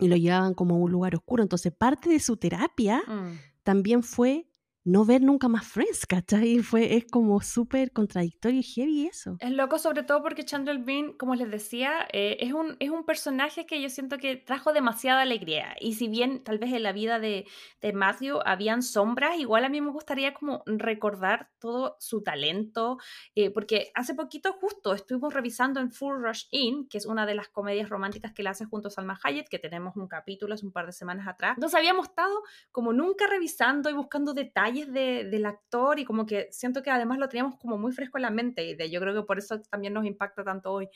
y 0.01 0.07
lo 0.07 0.17
llevaban 0.17 0.55
como 0.55 0.77
a 0.77 0.79
un 0.79 0.91
lugar 0.91 1.15
oscuro. 1.17 1.43
Entonces 1.43 1.73
parte 1.73 2.09
de 2.09 2.21
su 2.21 2.37
terapia 2.37 3.03
mm. 3.07 3.39
también 3.65 4.03
fue 4.05 4.48
no 4.89 5.05
ver 5.05 5.23
nunca 5.23 5.49
más 5.49 5.67
Friends, 5.67 6.07
¿cachai? 6.07 6.61
Fue, 6.61 6.97
es 6.97 7.05
como 7.05 7.41
súper 7.43 7.93
contradictorio 7.93 8.61
y 8.61 8.63
heavy 8.63 9.07
eso. 9.07 9.37
Es 9.39 9.51
loco 9.51 9.79
sobre 9.79 10.03
todo 10.03 10.23
porque 10.23 10.45
Chandler 10.45 10.79
Bean, 10.79 11.13
como 11.13 11.35
les 11.35 11.51
decía, 11.51 12.09
eh, 12.13 12.39
es, 12.41 12.55
un, 12.55 12.77
es 12.81 12.89
un 12.89 13.05
personaje 13.05 13.67
que 13.67 13.83
yo 13.83 13.91
siento 13.91 14.17
que 14.17 14.37
trajo 14.37 14.73
demasiada 14.73 15.21
alegría. 15.21 15.77
Y 15.79 15.95
si 15.95 16.09
bien 16.09 16.43
tal 16.43 16.59
vez 16.59 16.73
en 16.73 16.83
la 16.83 16.93
vida 16.93 17.19
de, 17.19 17.47
de 17.83 17.93
Matthew 17.93 18.39
habían 18.47 18.83
sombras, 18.83 19.39
igual 19.39 19.65
a 19.67 19.69
mí 19.69 19.81
me 19.81 19.91
gustaría 19.91 20.33
como 20.33 20.63
recordar 20.67 21.51
todo 21.59 21.97
su 22.01 22.23
talento, 22.23 22.97
eh, 23.35 23.51
porque 23.51 23.91
hace 23.95 24.15
poquito 24.15 24.55
justo 24.55 24.95
estuvimos 24.95 25.35
revisando 25.35 25.81
en 25.81 25.93
Full 25.93 26.23
Rush 26.23 26.45
In, 26.51 26.89
que 26.89 26.97
es 26.97 27.05
una 27.05 27.27
de 27.27 27.35
las 27.35 27.49
comedias 27.49 27.91
románticas 27.91 28.33
que 28.33 28.43
le 28.43 28.49
hace 28.49 28.65
junto 28.65 28.89
a 28.89 28.91
Salma 28.91 29.19
Hayek, 29.23 29.49
que 29.49 29.59
tenemos 29.59 29.97
un 29.97 30.09
capítulo 30.09 30.55
hace 30.55 30.65
un 30.65 30.73
par 30.73 30.87
de 30.87 30.93
semanas 30.93 31.29
atrás. 31.29 31.55
Entonces 31.57 31.77
habíamos 31.79 32.09
estado 32.09 32.43
como 32.73 32.95
nunca 32.95 33.27
revisando 33.27 33.91
y 33.91 33.93
buscando 33.93 34.33
detalles 34.33 34.78
detalles 34.87 35.31
del 35.31 35.47
actor 35.47 35.99
y 35.99 36.05
como 36.05 36.27
que 36.27 36.49
siento 36.51 36.83
que 36.83 36.91
además 36.91 37.19
lo 37.19 37.29
teníamos 37.29 37.57
como 37.59 37.79
muy 37.79 37.93
fresco 37.93 38.19
en 38.19 38.23
la 38.23 38.31
mente 38.31 38.65
y 38.65 38.75
de, 38.75 38.91
yo 38.91 39.01
creo 39.01 39.15
que 39.15 39.27
por 39.27 39.39
eso 39.39 39.61
también 39.71 39.95
nos 39.95 40.07
impacta 40.07 40.45
tanto 40.45 40.73
hoy. 40.73 40.89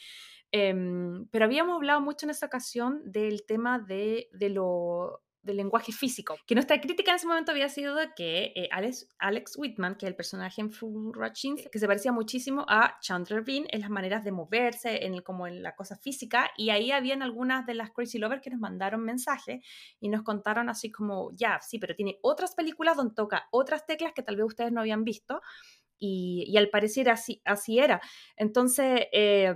Em, 0.50 1.26
pero 1.30 1.46
habíamos 1.46 1.76
hablado 1.76 2.00
mucho 2.00 2.26
en 2.26 2.30
esa 2.30 2.46
ocasión 2.46 3.00
del 3.04 3.44
tema 3.46 3.78
de, 3.78 4.28
de 4.32 4.50
lo 4.50 5.22
del 5.42 5.56
lenguaje 5.56 5.92
físico. 5.92 6.36
Que 6.46 6.54
nuestra 6.54 6.80
crítica 6.80 7.10
en 7.10 7.16
ese 7.16 7.26
momento 7.26 7.52
había 7.52 7.68
sido 7.68 7.96
que 8.16 8.52
eh, 8.54 8.68
Alex, 8.70 9.08
Alex 9.18 9.56
Whitman, 9.56 9.96
que 9.96 10.06
es 10.06 10.10
el 10.10 10.16
personaje 10.16 10.60
en 10.60 10.70
Full 10.70 11.12
Rutchins, 11.12 11.68
que 11.70 11.78
se 11.78 11.86
parecía 11.86 12.12
muchísimo 12.12 12.64
a 12.68 12.98
Chandler 13.00 13.42
Bean 13.42 13.64
en 13.70 13.80
las 13.80 13.90
maneras 13.90 14.24
de 14.24 14.32
moverse, 14.32 15.04
en 15.04 15.14
el, 15.14 15.22
como 15.22 15.46
en 15.46 15.62
la 15.62 15.74
cosa 15.74 15.96
física, 15.96 16.50
y 16.56 16.70
ahí 16.70 16.92
habían 16.92 17.22
algunas 17.22 17.66
de 17.66 17.74
las 17.74 17.90
Crazy 17.90 18.18
Lovers 18.18 18.42
que 18.42 18.50
nos 18.50 18.60
mandaron 18.60 19.04
mensajes 19.04 19.60
y 20.00 20.08
nos 20.08 20.22
contaron 20.22 20.68
así 20.68 20.90
como, 20.90 21.30
ya, 21.34 21.60
sí, 21.60 21.78
pero 21.78 21.94
tiene 21.94 22.18
otras 22.22 22.54
películas 22.54 22.96
donde 22.96 23.14
toca 23.14 23.48
otras 23.50 23.86
teclas 23.86 24.12
que 24.14 24.22
tal 24.22 24.36
vez 24.36 24.46
ustedes 24.46 24.72
no 24.72 24.80
habían 24.80 25.04
visto, 25.04 25.40
y, 25.98 26.44
y 26.48 26.56
al 26.56 26.68
parecer 26.68 27.08
así, 27.10 27.40
así 27.44 27.78
era. 27.78 28.00
Entonces, 28.36 29.02
eh, 29.12 29.54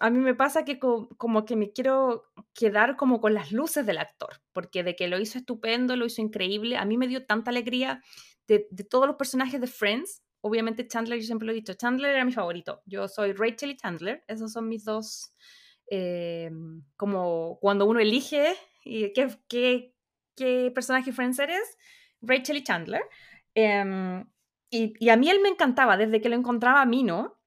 a 0.00 0.10
mí 0.10 0.18
me 0.18 0.34
pasa 0.34 0.64
que 0.64 0.78
como 0.78 1.44
que 1.44 1.56
me 1.56 1.72
quiero 1.72 2.24
quedar 2.52 2.96
como 2.96 3.20
con 3.20 3.34
las 3.34 3.52
luces 3.52 3.86
del 3.86 3.98
actor, 3.98 4.40
porque 4.52 4.82
de 4.82 4.96
que 4.96 5.08
lo 5.08 5.20
hizo 5.20 5.38
estupendo, 5.38 5.96
lo 5.96 6.06
hizo 6.06 6.20
increíble, 6.20 6.76
a 6.76 6.84
mí 6.84 6.96
me 6.96 7.08
dio 7.08 7.26
tanta 7.26 7.50
alegría 7.50 8.02
de, 8.46 8.66
todos 8.90 9.06
los 9.06 9.16
personajes 9.16 9.60
de 9.60 9.66
Friends. 9.66 10.22
Obviamente 10.40 10.86
Chandler, 10.86 11.18
yo 11.18 11.24
siempre 11.24 11.46
lo 11.46 11.52
he 11.52 11.56
dicho, 11.56 11.74
Chandler 11.74 12.10
era 12.14 12.24
mi 12.24 12.32
favorito. 12.32 12.82
Yo 12.86 13.08
soy 13.08 13.32
Rachel 13.32 13.70
y 13.70 13.76
Chandler, 13.76 14.24
esos 14.26 14.52
son 14.52 14.68
mis 14.68 14.84
dos, 14.84 15.32
eh, 15.90 16.50
como 16.96 17.58
cuando 17.60 17.86
uno 17.86 18.00
elige 18.00 18.54
y 18.84 19.12
qué, 19.12 19.28
qué, 19.48 19.94
qué 20.36 20.72
personaje 20.74 21.12
Friends 21.12 21.38
eres, 21.38 21.78
Rachel 22.20 22.58
y 22.58 22.64
Chandler. 22.64 23.02
Em, 23.54 24.26
y, 24.70 24.92
y, 24.98 25.08
a 25.08 25.16
mí 25.16 25.30
él 25.30 25.40
me 25.40 25.48
encantaba, 25.48 25.96
desde 25.96 26.20
que 26.20 26.28
lo 26.28 26.34
encontraba 26.34 26.82
a 26.82 26.86
mí, 26.86 27.04
¿no? 27.04 27.38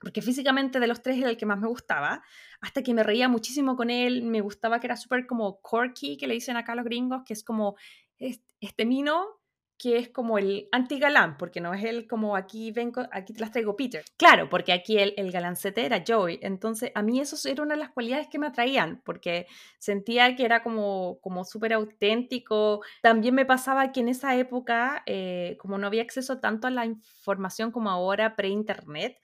Porque 0.00 0.22
físicamente 0.22 0.80
de 0.80 0.86
los 0.86 1.02
tres 1.02 1.18
era 1.18 1.30
el 1.30 1.36
que 1.36 1.46
más 1.46 1.58
me 1.58 1.68
gustaba, 1.68 2.22
hasta 2.60 2.82
que 2.82 2.94
me 2.94 3.02
reía 3.02 3.28
muchísimo 3.28 3.76
con 3.76 3.90
él, 3.90 4.22
me 4.22 4.40
gustaba 4.40 4.80
que 4.80 4.86
era 4.86 4.96
súper 4.96 5.26
como 5.26 5.60
quirky, 5.62 6.16
que 6.16 6.26
le 6.26 6.34
dicen 6.34 6.56
acá 6.56 6.74
los 6.74 6.84
gringos, 6.84 7.22
que 7.24 7.32
es 7.32 7.44
como 7.44 7.76
este 8.18 8.86
mino 8.86 9.38
que 9.78 9.96
es 9.96 10.08
como 10.08 10.38
el 10.38 10.68
anti-galán, 10.72 11.36
porque 11.38 11.60
no 11.60 11.72
es 11.72 11.84
el 11.84 12.08
como 12.08 12.34
aquí 12.34 12.72
vengo, 12.72 13.02
aquí 13.12 13.32
te 13.32 13.40
las 13.40 13.52
traigo 13.52 13.76
Peter. 13.76 14.04
Claro, 14.16 14.48
porque 14.48 14.72
aquí 14.72 14.98
el, 14.98 15.14
el 15.16 15.30
galancete 15.30 15.86
era 15.86 16.02
Joey. 16.06 16.40
Entonces, 16.42 16.90
a 16.96 17.02
mí 17.02 17.20
eso 17.20 17.36
era 17.48 17.62
una 17.62 17.74
de 17.74 17.80
las 17.80 17.90
cualidades 17.90 18.26
que 18.28 18.40
me 18.40 18.48
atraían, 18.48 19.00
porque 19.04 19.46
sentía 19.78 20.34
que 20.34 20.44
era 20.44 20.64
como, 20.64 21.20
como 21.20 21.44
súper 21.44 21.72
auténtico. 21.74 22.82
También 23.02 23.36
me 23.36 23.46
pasaba 23.46 23.92
que 23.92 24.00
en 24.00 24.08
esa 24.08 24.34
época, 24.36 25.04
eh, 25.06 25.56
como 25.60 25.78
no 25.78 25.86
había 25.86 26.02
acceso 26.02 26.40
tanto 26.40 26.66
a 26.66 26.70
la 26.70 26.84
información 26.84 27.70
como 27.70 27.88
ahora, 27.88 28.34
pre-internet, 28.34 29.16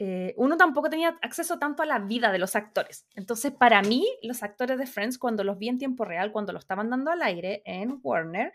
eh, 0.00 0.32
uno 0.36 0.56
tampoco 0.56 0.88
tenía 0.88 1.18
acceso 1.22 1.58
tanto 1.58 1.82
a 1.82 1.86
la 1.86 1.98
vida 1.98 2.30
de 2.30 2.38
los 2.38 2.54
actores. 2.54 3.06
Entonces, 3.14 3.52
para 3.52 3.82
mí, 3.82 4.06
los 4.22 4.44
actores 4.44 4.78
de 4.78 4.86
Friends, 4.86 5.18
cuando 5.18 5.42
los 5.42 5.58
vi 5.58 5.68
en 5.68 5.78
tiempo 5.78 6.04
real, 6.04 6.30
cuando 6.30 6.52
lo 6.52 6.60
estaban 6.60 6.88
dando 6.88 7.10
al 7.10 7.20
aire 7.22 7.62
en 7.64 7.98
Warner, 8.02 8.52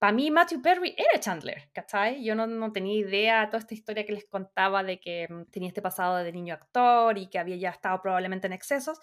para 0.00 0.12
mí 0.12 0.30
Matthew 0.30 0.62
Perry 0.62 0.96
era 0.96 1.20
Chandler, 1.20 1.70
¿cachai? 1.72 2.24
Yo 2.24 2.34
no, 2.34 2.46
no, 2.46 2.72
tenía 2.72 2.98
idea 2.98 3.42
de 3.42 3.46
toda 3.48 3.58
esta 3.58 3.74
historia 3.74 4.06
que 4.06 4.12
les 4.12 4.24
contaba 4.24 4.82
de 4.82 4.98
que 4.98 5.28
mm, 5.28 5.50
tenía 5.50 5.68
este 5.68 5.82
pasado 5.82 6.16
de 6.16 6.32
niño 6.32 6.54
actor 6.54 7.16
y 7.18 7.28
que 7.28 7.38
había 7.38 7.56
ya 7.56 7.70
estado 7.70 8.00
probablemente 8.00 8.46
en 8.46 8.54
excesos, 8.54 8.98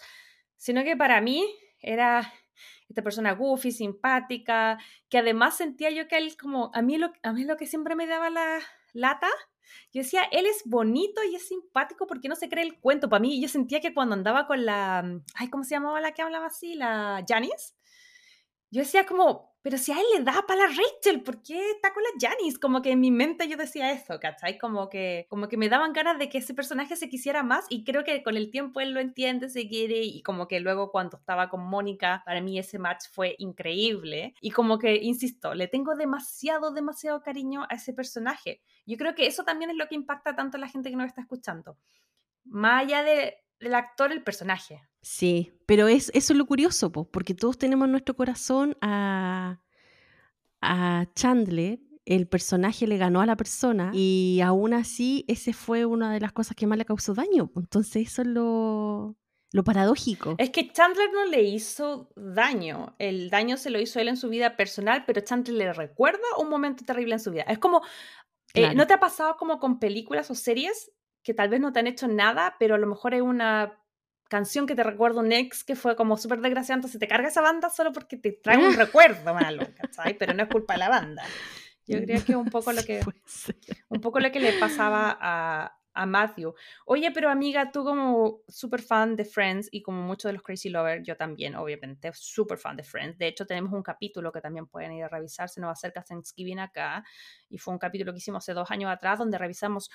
sino 0.56 0.82
que 0.84 0.96
para 0.96 1.20
mí 1.20 1.46
era 1.80 2.30
esta 2.88 3.02
persona 3.02 3.32
goofy, 3.32 3.70
simpática, 3.70 4.78
que 5.08 5.18
además 5.18 5.56
sentía 5.56 5.90
yo 5.90 6.08
que 6.08 6.18
él 6.18 6.36
como, 6.36 6.70
a 6.74 6.82
mí 6.82 6.98
a 7.22 7.32
mí 7.32 7.44
lo 7.44 7.56
que 7.56 7.66
siempre 7.66 7.94
me 7.94 8.06
daba 8.06 8.28
la 8.28 8.58
lata 8.92 9.28
yo 9.92 10.02
decía, 10.02 10.22
él 10.32 10.46
es 10.46 10.62
bonito 10.64 11.22
y 11.24 11.34
es 11.34 11.48
simpático 11.48 12.06
porque 12.06 12.28
no 12.28 12.36
se 12.36 12.48
cree 12.48 12.64
el 12.64 12.78
cuento. 12.80 13.08
Para 13.08 13.20
mí, 13.20 13.40
yo 13.40 13.48
sentía 13.48 13.80
que 13.80 13.94
cuando 13.94 14.14
andaba 14.14 14.46
con 14.46 14.64
la, 14.64 15.02
mm, 15.02 15.24
ay, 15.34 15.48
¿cómo 15.50 15.64
se 15.64 15.74
llamaba 15.74 16.00
la 16.00 16.12
que 16.12 16.22
hablaba 16.22 16.46
así? 16.46 16.74
La 16.74 17.24
Janice. 17.26 17.77
Yo 18.70 18.80
decía 18.82 19.06
como, 19.06 19.48
pero 19.62 19.76
si 19.76 19.92
a 19.92 19.98
él 19.98 20.04
le 20.16 20.24
da 20.24 20.44
para 20.46 20.66
la 20.66 20.66
Rachel, 20.68 21.22
¿por 21.22 21.42
qué 21.42 21.70
está 21.70 21.92
con 21.92 22.02
la 22.02 22.10
Janice? 22.20 22.60
Como 22.60 22.80
que 22.80 22.92
en 22.92 23.00
mi 23.00 23.10
mente 23.10 23.48
yo 23.48 23.56
decía 23.56 23.90
eso, 23.92 24.20
¿cachai? 24.20 24.56
Como 24.58 24.88
que, 24.88 25.26
como 25.28 25.48
que 25.48 25.56
me 25.56 25.68
daban 25.68 25.92
ganas 25.92 26.18
de 26.18 26.28
que 26.28 26.38
ese 26.38 26.54
personaje 26.54 26.94
se 26.94 27.08
quisiera 27.08 27.42
más 27.42 27.66
y 27.68 27.84
creo 27.84 28.04
que 28.04 28.22
con 28.22 28.36
el 28.36 28.50
tiempo 28.50 28.80
él 28.80 28.92
lo 28.92 29.00
entiende, 29.00 29.48
se 29.48 29.68
quiere 29.68 30.02
y 30.04 30.22
como 30.22 30.48
que 30.48 30.60
luego 30.60 30.90
cuando 30.90 31.16
estaba 31.16 31.48
con 31.48 31.62
Mónica, 31.68 32.22
para 32.24 32.40
mí 32.40 32.58
ese 32.58 32.78
match 32.78 33.06
fue 33.10 33.34
increíble 33.38 34.34
y 34.40 34.50
como 34.52 34.78
que, 34.78 34.96
insisto, 34.96 35.54
le 35.54 35.66
tengo 35.66 35.96
demasiado, 35.96 36.70
demasiado 36.70 37.22
cariño 37.22 37.66
a 37.68 37.74
ese 37.74 37.92
personaje. 37.92 38.62
Yo 38.86 38.96
creo 38.96 39.14
que 39.14 39.26
eso 39.26 39.44
también 39.44 39.70
es 39.70 39.76
lo 39.76 39.88
que 39.88 39.96
impacta 39.96 40.36
tanto 40.36 40.56
a 40.56 40.60
la 40.60 40.68
gente 40.68 40.90
que 40.90 40.96
nos 40.96 41.06
está 41.06 41.22
escuchando. 41.22 41.76
Más 42.44 42.84
allá 42.84 43.02
de, 43.02 43.38
del 43.60 43.74
actor, 43.74 44.12
el 44.12 44.22
personaje. 44.22 44.87
Sí, 45.02 45.52
pero 45.66 45.88
es, 45.88 46.10
eso 46.14 46.32
es 46.32 46.38
lo 46.38 46.46
curioso, 46.46 46.90
porque 46.92 47.34
todos 47.34 47.58
tenemos 47.58 47.86
en 47.86 47.92
nuestro 47.92 48.16
corazón 48.16 48.76
a, 48.80 49.60
a 50.60 51.06
Chandler, 51.14 51.80
el 52.04 52.26
personaje 52.26 52.86
le 52.86 52.96
ganó 52.96 53.20
a 53.20 53.26
la 53.26 53.36
persona 53.36 53.90
y 53.92 54.40
aún 54.42 54.72
así 54.72 55.26
ese 55.28 55.52
fue 55.52 55.84
una 55.84 56.12
de 56.12 56.20
las 56.20 56.32
cosas 56.32 56.56
que 56.56 56.66
más 56.66 56.78
le 56.78 56.86
causó 56.86 57.12
daño. 57.12 57.52
Entonces 57.54 58.08
eso 58.08 58.22
es 58.22 58.28
lo, 58.28 59.14
lo 59.52 59.62
paradójico. 59.62 60.34
Es 60.38 60.48
que 60.48 60.72
Chandler 60.72 61.10
no 61.12 61.26
le 61.26 61.42
hizo 61.42 62.10
daño, 62.16 62.94
el 62.98 63.28
daño 63.28 63.58
se 63.58 63.68
lo 63.68 63.78
hizo 63.78 64.00
él 64.00 64.08
en 64.08 64.16
su 64.16 64.30
vida 64.30 64.56
personal, 64.56 65.04
pero 65.06 65.20
Chandler 65.20 65.56
le 65.56 65.72
recuerda 65.74 66.24
un 66.38 66.48
momento 66.48 66.82
terrible 66.82 67.14
en 67.14 67.20
su 67.20 67.30
vida. 67.30 67.42
Es 67.42 67.58
como, 67.58 67.82
eh, 68.54 68.74
¿no 68.74 68.86
te 68.86 68.94
ha 68.94 69.00
pasado 69.00 69.36
como 69.36 69.58
con 69.58 69.78
películas 69.78 70.30
o 70.30 70.34
series 70.34 70.90
que 71.22 71.34
tal 71.34 71.50
vez 71.50 71.60
no 71.60 71.74
te 71.74 71.80
han 71.80 71.86
hecho 71.86 72.08
nada, 72.08 72.56
pero 72.58 72.74
a 72.74 72.78
lo 72.78 72.86
mejor 72.86 73.12
es 73.12 73.20
una 73.20 73.78
canción 74.28 74.66
que 74.66 74.74
te 74.74 74.82
recuerda 74.82 75.20
un 75.20 75.32
ex 75.32 75.64
que 75.64 75.74
fue 75.74 75.96
como 75.96 76.16
súper 76.16 76.40
desgraciante, 76.40 76.88
se 76.88 76.98
te 76.98 77.08
carga 77.08 77.28
esa 77.28 77.40
banda 77.40 77.70
solo 77.70 77.92
porque 77.92 78.16
te 78.16 78.32
trae 78.32 78.58
un 78.58 78.74
recuerdo 78.76 79.34
malo, 79.34 79.66
¿cachai? 79.74 80.16
Pero 80.16 80.34
no 80.34 80.42
es 80.42 80.48
culpa 80.48 80.74
de 80.74 80.78
la 80.78 80.88
banda. 80.88 81.24
Yo 81.86 82.02
creo 82.02 82.22
que 82.22 82.36
un 82.36 82.50
poco 82.50 82.72
lo 82.72 82.82
que, 82.86 83.00
un 83.88 84.00
poco 84.00 84.20
lo 84.20 84.30
que 84.30 84.40
le 84.40 84.52
pasaba 84.52 85.16
a, 85.18 85.78
a 85.94 86.06
Matthew. 86.06 86.54
Oye, 86.84 87.10
pero 87.12 87.30
amiga, 87.30 87.72
tú 87.72 87.82
como 87.82 88.42
súper 88.46 88.82
fan 88.82 89.16
de 89.16 89.24
Friends 89.24 89.68
y 89.72 89.82
como 89.82 90.02
muchos 90.02 90.28
de 90.28 90.34
los 90.34 90.42
Crazy 90.42 90.68
Lovers, 90.68 91.02
yo 91.06 91.16
también, 91.16 91.56
obviamente, 91.56 92.10
súper 92.14 92.58
fan 92.58 92.76
de 92.76 92.84
Friends. 92.84 93.18
De 93.18 93.26
hecho, 93.26 93.46
tenemos 93.46 93.72
un 93.72 93.82
capítulo 93.82 94.30
que 94.30 94.40
también 94.40 94.66
pueden 94.66 94.92
ir 94.92 95.04
a 95.04 95.08
revisar, 95.08 95.48
se 95.48 95.60
nos 95.60 95.72
acerca 95.72 96.02
Thanksgiving 96.02 96.60
acá, 96.60 97.02
y 97.48 97.58
fue 97.58 97.72
un 97.72 97.78
capítulo 97.78 98.12
que 98.12 98.18
hicimos 98.18 98.44
hace 98.44 98.52
dos 98.52 98.70
años 98.70 98.90
atrás, 98.90 99.18
donde 99.18 99.38
revisamos 99.38 99.90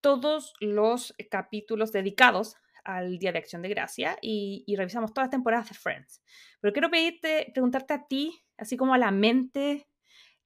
todos 0.00 0.54
los 0.60 1.14
capítulos 1.30 1.92
dedicados 1.92 2.56
al 2.84 3.18
Día 3.18 3.32
de 3.32 3.38
Acción 3.38 3.62
de 3.62 3.68
Gracia 3.68 4.16
y, 4.20 4.64
revisamos 4.76 5.12
todas 5.12 5.26
las 5.26 5.30
temporadas 5.30 5.68
de 5.68 5.74
Friends. 5.74 6.22
Pero 6.60 6.72
quiero 6.72 6.90
pedirte, 6.90 7.50
preguntarte 7.52 7.94
a 7.94 8.06
ti, 8.06 8.44
así 8.56 8.76
como 8.76 8.94
a 8.94 8.98
la 8.98 9.10
mente, 9.10 9.88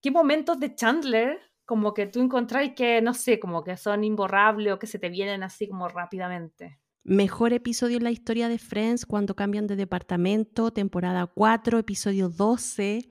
¿qué 0.00 0.10
momentos 0.10 0.58
de 0.58 0.74
Chandler 0.74 1.38
como 1.64 1.92
que 1.92 2.06
tú 2.06 2.20
encontráis 2.20 2.72
que, 2.74 3.02
no 3.02 3.12
sé, 3.12 3.38
como 3.38 3.62
que 3.62 3.76
son 3.76 4.04
imborrables 4.04 4.72
o 4.72 4.78
que 4.78 4.86
se 4.86 4.98
te 4.98 5.10
vienen 5.10 5.42
así 5.42 5.68
como 5.68 5.88
rápidamente? 5.88 6.80
Mejor 7.04 7.52
episodio 7.52 7.96
en 7.96 8.04
la 8.04 8.10
historia 8.10 8.48
de 8.48 8.58
Friends 8.58 9.06
cuando 9.06 9.34
cambian 9.34 9.66
de 9.66 9.76
departamento, 9.76 10.72
temporada 10.72 11.26
4, 11.26 11.78
episodio 11.78 12.28
12 12.28 13.08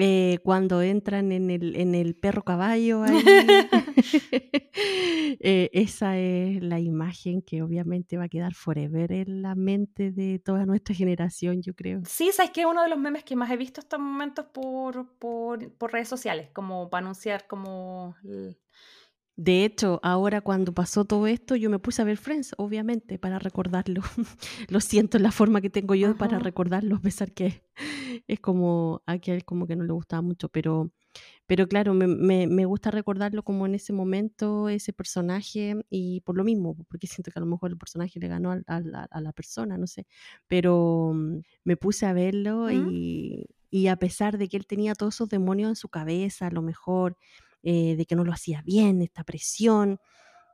eh, 0.00 0.38
cuando 0.44 0.80
entran 0.80 1.32
en 1.32 1.50
el, 1.50 1.74
en 1.74 1.96
el 1.96 2.14
perro 2.14 2.42
caballo, 2.42 3.02
ahí, 3.02 3.16
eh, 5.40 5.70
esa 5.72 6.16
es 6.16 6.62
la 6.62 6.78
imagen 6.78 7.42
que 7.42 7.62
obviamente 7.62 8.16
va 8.16 8.24
a 8.24 8.28
quedar 8.28 8.54
forever 8.54 9.10
en 9.10 9.42
la 9.42 9.56
mente 9.56 10.12
de 10.12 10.38
toda 10.38 10.66
nuestra 10.66 10.94
generación, 10.94 11.62
yo 11.62 11.74
creo. 11.74 12.02
Sí, 12.06 12.30
sabes 12.32 12.52
que 12.52 12.60
es 12.60 12.66
uno 12.66 12.82
de 12.82 12.88
los 12.88 12.98
memes 12.98 13.24
que 13.24 13.34
más 13.34 13.50
he 13.50 13.56
visto 13.56 13.80
estos 13.80 13.98
momentos 13.98 14.46
por, 14.46 15.08
por, 15.18 15.68
por 15.72 15.92
redes 15.92 16.08
sociales, 16.08 16.48
como 16.52 16.88
para 16.88 17.04
anunciar 17.04 17.48
como 17.48 18.14
de 19.38 19.64
hecho, 19.64 20.00
ahora 20.02 20.40
cuando 20.40 20.74
pasó 20.74 21.04
todo 21.04 21.28
esto, 21.28 21.54
yo 21.54 21.70
me 21.70 21.78
puse 21.78 22.02
a 22.02 22.04
ver 22.04 22.16
Friends, 22.16 22.56
obviamente, 22.58 23.20
para 23.20 23.38
recordarlo. 23.38 24.02
Lo 24.68 24.80
siento 24.80 25.16
en 25.16 25.22
la 25.22 25.30
forma 25.30 25.60
que 25.60 25.70
tengo 25.70 25.94
yo 25.94 26.16
para 26.16 26.40
recordarlo, 26.40 26.96
a 26.96 27.00
pesar 27.00 27.30
que 27.30 27.62
es 28.26 28.40
como 28.40 29.00
a 29.06 29.12
aquel 29.12 29.44
como 29.44 29.68
que 29.68 29.76
no 29.76 29.84
le 29.84 29.92
gustaba 29.92 30.22
mucho, 30.22 30.48
pero, 30.48 30.90
pero 31.46 31.68
claro, 31.68 31.94
me, 31.94 32.48
me, 32.48 32.64
gusta 32.64 32.90
recordarlo 32.90 33.44
como 33.44 33.64
en 33.64 33.76
ese 33.76 33.92
momento, 33.92 34.68
ese 34.68 34.92
personaje, 34.92 35.76
y 35.88 36.20
por 36.22 36.36
lo 36.36 36.42
mismo, 36.42 36.76
porque 36.88 37.06
siento 37.06 37.30
que 37.30 37.38
a 37.38 37.42
lo 37.42 37.46
mejor 37.46 37.70
el 37.70 37.78
personaje 37.78 38.18
le 38.18 38.26
ganó 38.26 38.50
a, 38.50 38.60
a, 38.66 39.20
la 39.20 39.32
persona, 39.32 39.78
no 39.78 39.86
sé, 39.86 40.08
pero 40.48 41.12
mm, 41.14 41.42
me 41.62 41.76
puse 41.76 42.06
a 42.06 42.12
verlo 42.12 42.72
y, 42.72 43.46
y 43.70 43.86
a 43.86 43.94
pesar 43.94 44.36
de 44.36 44.48
que 44.48 44.56
él 44.56 44.66
tenía 44.66 44.96
todos 44.96 45.14
esos 45.14 45.28
demonios 45.28 45.68
en 45.68 45.76
su 45.76 45.88
cabeza, 45.88 46.48
a 46.48 46.50
lo 46.50 46.60
mejor 46.60 47.16
eh, 47.62 47.96
de 47.96 48.06
que 48.06 48.16
no 48.16 48.24
lo 48.24 48.32
hacía 48.32 48.62
bien, 48.62 49.02
esta 49.02 49.24
presión 49.24 49.98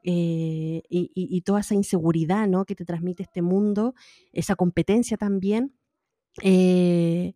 eh, 0.07 0.83
y, 0.91 1.41
toda 1.43 1.61
esa 1.61 1.75
inseguridad 1.75 2.47
¿no? 2.47 2.67
que 2.67 2.75
te 2.75 2.85
transmite 2.85 3.23
este 3.23 3.41
mundo, 3.41 3.95
esa 4.33 4.55
competencia 4.55 5.17
también. 5.17 5.75
Eh, 6.43 7.35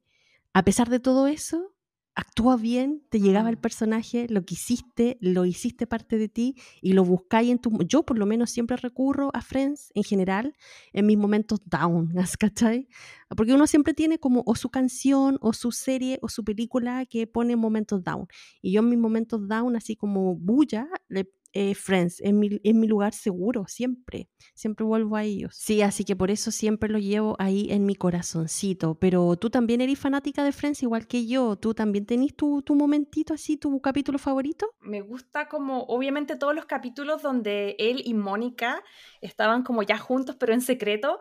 a 0.52 0.62
pesar 0.64 0.90
de 0.90 1.00
todo 1.00 1.28
eso, 1.28 1.72
actúa 2.18 2.56
bien, 2.56 3.04
te 3.10 3.20
llegaba 3.20 3.48
el 3.48 3.56
Mm. 3.56 3.60
personaje, 3.60 4.26
lo 4.28 4.42
quisiste, 4.44 5.18
lo 5.20 5.44
hiciste 5.46 5.86
parte 5.86 6.18
de 6.18 6.28
ti 6.28 6.56
y 6.82 6.92
lo 6.94 7.04
buscáis 7.04 7.50
en 7.50 7.58
tu... 7.60 7.70
Yo 7.86 8.02
por 8.04 8.18
lo 8.18 8.26
menos 8.26 8.50
siempre 8.50 8.76
recurro 8.76 9.30
a 9.34 9.40
Friends 9.40 9.92
en 9.94 10.02
general 10.02 10.54
en 10.92 11.06
mis 11.06 11.16
momentos 11.16 11.60
down, 11.64 12.12
¿cachai? 12.40 12.88
Porque 13.36 13.54
uno 13.54 13.66
siempre 13.68 13.94
tiene 13.94 14.18
como 14.18 14.42
o 14.46 14.56
su 14.56 14.68
canción 14.68 15.38
o 15.40 15.52
su 15.52 15.70
serie 15.70 16.18
o 16.22 16.28
su 16.28 16.42
película 16.44 17.06
que 17.06 17.26
pone 17.28 17.54
momentos 17.56 18.02
down. 18.02 18.26
Y 18.62 18.72
yo 18.72 18.80
en 18.80 18.88
mis 18.88 18.98
momentos 18.98 19.46
down, 19.46 19.76
así 19.76 19.94
como 19.94 20.34
bulla, 20.34 20.88
le 21.08 21.30
eh, 21.58 21.74
Friends, 21.74 22.20
en 22.20 22.38
mi, 22.38 22.60
en 22.62 22.78
mi 22.78 22.86
lugar 22.86 23.12
seguro, 23.12 23.64
siempre, 23.66 24.28
siempre 24.54 24.84
vuelvo 24.84 25.16
a 25.16 25.24
ellos. 25.24 25.56
Sí, 25.56 25.82
así 25.82 26.04
que 26.04 26.14
por 26.14 26.30
eso 26.30 26.52
siempre 26.52 26.88
lo 26.88 27.00
llevo 27.00 27.34
ahí 27.40 27.66
en 27.70 27.84
mi 27.84 27.96
corazoncito. 27.96 28.94
Pero 28.94 29.34
tú 29.34 29.50
también 29.50 29.80
eres 29.80 29.98
fanática 29.98 30.44
de 30.44 30.52
Friends, 30.52 30.84
igual 30.84 31.08
que 31.08 31.26
yo. 31.26 31.56
¿Tú 31.56 31.74
también 31.74 32.06
tenés 32.06 32.36
tu, 32.36 32.62
tu 32.62 32.76
momentito 32.76 33.34
así, 33.34 33.56
tu 33.56 33.80
capítulo 33.80 34.20
favorito? 34.20 34.68
Me 34.80 35.00
gusta 35.00 35.48
como, 35.48 35.82
obviamente, 35.84 36.36
todos 36.36 36.54
los 36.54 36.66
capítulos 36.66 37.22
donde 37.22 37.74
él 37.80 38.02
y 38.04 38.14
Mónica 38.14 38.84
estaban 39.20 39.64
como 39.64 39.82
ya 39.82 39.98
juntos, 39.98 40.36
pero 40.36 40.54
en 40.54 40.60
secreto 40.60 41.18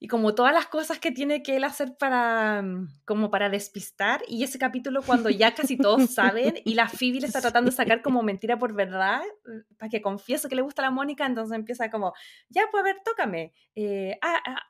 y 0.00 0.06
como 0.06 0.34
todas 0.34 0.54
las 0.54 0.66
cosas 0.66 0.98
que 0.98 1.10
tiene 1.10 1.42
que 1.42 1.56
él 1.56 1.64
hacer 1.64 1.96
para 1.96 2.62
mm, 2.62 2.88
como 3.04 3.30
para 3.30 3.48
despistar 3.48 4.22
y 4.28 4.44
ese 4.44 4.58
capítulo 4.58 5.02
cuando 5.02 5.28
ya 5.30 5.54
casi 5.54 5.76
todos 5.76 6.10
saben 6.10 6.54
y 6.64 6.74
la 6.74 6.88
Phoebe 6.88 7.20
le 7.20 7.26
está 7.26 7.40
tratando 7.40 7.70
de 7.70 7.76
sacar 7.76 8.02
como 8.02 8.22
mentira 8.22 8.58
por 8.58 8.74
verdad 8.74 9.20
mm, 9.44 9.76
para 9.76 9.88
que 9.88 10.00
confiese 10.00 10.48
que 10.48 10.54
le 10.54 10.62
gusta 10.62 10.82
la 10.82 10.90
Mónica 10.90 11.26
entonces 11.26 11.56
empieza 11.56 11.90
como 11.90 12.12
ya 12.48 12.62
pues 12.70 12.80
a 12.80 12.84
ver 12.84 12.96
tócame 13.04 13.52
eh, 13.74 14.18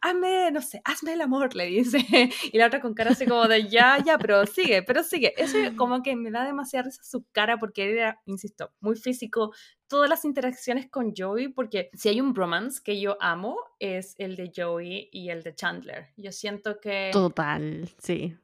hazme 0.00 0.50
no 0.50 0.62
sé 0.62 0.80
hazme 0.85 1.12
el 1.12 1.20
amor 1.20 1.54
le 1.54 1.66
dice 1.66 1.99
y 2.52 2.58
la 2.58 2.66
otra 2.66 2.80
con 2.80 2.94
cara 2.94 3.11
así 3.11 3.26
como 3.26 3.47
de 3.49 3.68
ya 3.68 3.99
ya 4.04 4.18
pero 4.18 4.47
sigue 4.47 4.82
pero 4.82 5.02
sigue 5.02 5.35
eso 5.37 5.58
como 5.76 6.02
que 6.02 6.16
me 6.16 6.30
da 6.30 6.44
demasiada 6.44 6.85
risa 6.85 7.02
su 7.02 7.26
cara 7.32 7.58
porque 7.58 7.85
él 7.85 7.99
era 7.99 8.20
insisto 8.25 8.73
muy 8.80 8.97
físico 8.97 9.52
todas 9.88 10.09
las 10.09 10.25
interacciones 10.25 10.88
con 10.88 11.14
Joey, 11.16 11.49
porque 11.49 11.90
si 11.95 12.09
hay 12.09 12.21
un 12.21 12.33
bromance 12.33 12.80
que 12.83 13.00
yo 13.00 13.16
amo, 13.21 13.57
es 13.78 14.14
el 14.18 14.37
de 14.37 14.52
Joey 14.54 15.09
y 15.12 15.30
el 15.30 15.42
de 15.42 15.54
Chandler. 15.54 16.09
Yo 16.16 16.30
siento 16.33 16.78
que... 16.80 17.11
Total, 17.12 17.88
sí. 17.99 18.37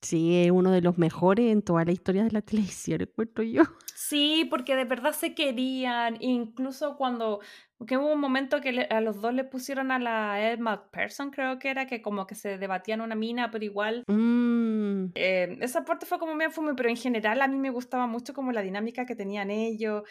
Sí, 0.00 0.44
es 0.44 0.52
uno 0.52 0.70
de 0.70 0.80
los 0.80 0.96
mejores 0.96 1.50
en 1.50 1.62
toda 1.62 1.84
la 1.84 1.90
historia 1.90 2.24
de 2.24 2.30
la 2.30 2.42
televisión, 2.42 3.00
encuentro 3.02 3.42
yo. 3.42 3.62
Sí, 3.94 4.46
porque 4.48 4.76
de 4.76 4.84
verdad 4.84 5.12
se 5.12 5.34
querían, 5.34 6.18
incluso 6.20 6.96
cuando, 6.96 7.40
porque 7.76 7.96
hubo 7.96 8.12
un 8.12 8.20
momento 8.20 8.60
que 8.60 8.70
le, 8.70 8.82
a 8.84 9.00
los 9.00 9.20
dos 9.20 9.34
le 9.34 9.42
pusieron 9.42 9.90
a 9.90 9.98
la 9.98 10.52
Ed 10.52 10.60
McPherson, 10.60 11.30
creo 11.30 11.58
que 11.58 11.70
era, 11.70 11.86
que 11.88 12.00
como 12.00 12.26
que 12.26 12.36
se 12.36 12.58
debatían 12.58 13.00
una 13.00 13.16
mina, 13.16 13.50
pero 13.50 13.64
igual, 13.64 14.04
mm. 14.06 15.12
eh, 15.16 15.58
esa 15.60 15.84
parte 15.84 16.06
fue 16.06 16.20
como 16.20 16.36
bien 16.36 16.52
fume, 16.52 16.74
pero 16.74 16.88
en 16.88 16.96
general 16.96 17.42
a 17.42 17.48
mí 17.48 17.58
me 17.58 17.70
gustaba 17.70 18.06
mucho 18.06 18.32
como 18.32 18.52
la 18.52 18.62
dinámica 18.62 19.04
que 19.04 19.16
tenían 19.16 19.50
ellos, 19.50 20.04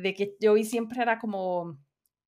de 0.00 0.14
que 0.14 0.36
Joey 0.40 0.64
siempre 0.64 1.02
era 1.02 1.18
como 1.18 1.78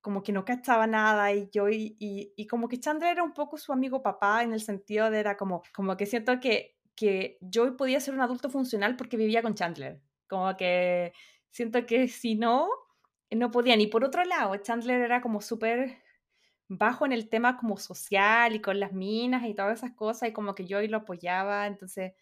como 0.00 0.22
que 0.22 0.32
no 0.32 0.44
cachaba 0.44 0.86
nada 0.86 1.32
y 1.32 1.50
Joey 1.52 1.96
y, 1.98 2.32
y, 2.36 2.46
como 2.46 2.68
que 2.68 2.80
Chandler 2.80 3.12
era 3.12 3.22
un 3.22 3.34
poco 3.34 3.58
su 3.58 3.72
amigo 3.72 4.02
papá 4.02 4.42
en 4.42 4.52
el 4.52 4.62
sentido 4.62 5.10
de 5.10 5.20
era 5.20 5.36
como, 5.36 5.62
como 5.74 5.96
que 5.96 6.06
siento 6.06 6.40
que, 6.40 6.76
que 6.94 7.38
Joey 7.52 7.72
podía 7.72 8.00
ser 8.00 8.14
un 8.14 8.20
adulto 8.20 8.50
funcional 8.50 8.96
porque 8.96 9.16
vivía 9.16 9.42
con 9.42 9.54
Chandler, 9.54 10.00
como 10.26 10.56
que 10.56 11.12
siento 11.50 11.84
que 11.86 12.08
si 12.08 12.34
no, 12.34 12.68
no 13.30 13.50
podían. 13.50 13.80
Y 13.80 13.88
por 13.88 14.04
otro 14.04 14.24
lado, 14.24 14.56
Chandler 14.56 15.02
era 15.02 15.20
como 15.20 15.40
súper 15.40 15.98
bajo 16.68 17.04
en 17.04 17.12
el 17.12 17.28
tema 17.28 17.56
como 17.58 17.76
social 17.76 18.54
y 18.54 18.60
con 18.60 18.80
las 18.80 18.92
minas 18.92 19.44
y 19.44 19.54
todas 19.54 19.78
esas 19.78 19.92
cosas 19.92 20.28
y 20.28 20.32
como 20.32 20.54
que 20.54 20.66
Joey 20.68 20.88
lo 20.88 20.98
apoyaba, 20.98 21.66
entonces 21.66 22.12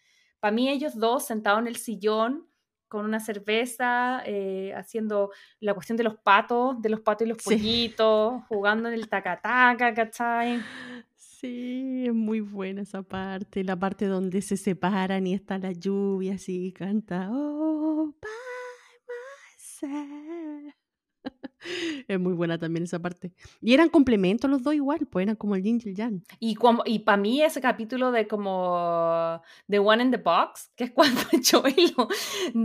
para 0.40 0.52
mí 0.52 0.68
ellos 0.70 0.96
dos 0.96 1.26
sentados 1.26 1.60
en 1.60 1.66
el 1.66 1.76
sillón 1.76 2.48
con 2.88 3.04
una 3.04 3.20
cerveza, 3.20 4.22
eh, 4.26 4.72
haciendo 4.74 5.30
la 5.60 5.74
cuestión 5.74 5.96
de 5.96 6.04
los 6.04 6.16
patos, 6.16 6.80
de 6.82 6.88
los 6.90 7.00
patos 7.00 7.26
y 7.26 7.28
los 7.30 7.38
Sí. 7.38 7.44
pollitos, 7.44 8.42
jugando 8.48 8.88
en 8.88 8.94
el 8.94 9.08
tacataca, 9.08 9.94
¿cachai? 9.94 10.66
Sí, 11.16 12.04
es 12.08 12.14
muy 12.14 12.40
buena 12.40 12.82
esa 12.82 13.02
parte, 13.02 13.62
la 13.64 13.76
parte 13.78 14.06
donde 14.06 14.42
se 14.42 14.56
separan 14.56 15.26
y 15.26 15.34
está 15.34 15.58
la 15.58 15.72
lluvia 15.72 16.34
así, 16.34 16.72
canta 16.72 17.28
Oh, 17.30 18.12
by 18.20 18.28
myself. 19.88 20.74
Es 22.08 22.18
muy 22.18 22.32
buena 22.32 22.58
también 22.58 22.84
esa 22.84 22.98
parte. 22.98 23.32
Y 23.60 23.74
eran 23.74 23.88
complementos 23.88 24.50
los 24.50 24.62
dos 24.62 24.74
igual, 24.74 25.06
pues 25.10 25.24
eran 25.24 25.36
como 25.36 25.54
el 25.54 25.62
yin 25.62 25.80
y 25.84 25.88
el 25.88 25.94
yang. 25.94 26.22
Y, 26.38 26.54
como, 26.54 26.82
y 26.84 27.00
para 27.00 27.16
mí 27.16 27.42
ese 27.42 27.60
capítulo 27.60 28.10
de 28.12 28.26
como 28.26 29.42
The 29.68 29.78
One 29.78 30.04
in 30.04 30.10
the 30.10 30.18
Box, 30.18 30.72
que 30.76 30.84
es 30.84 30.90
cuando 30.94 31.20
Joey, 31.50 31.94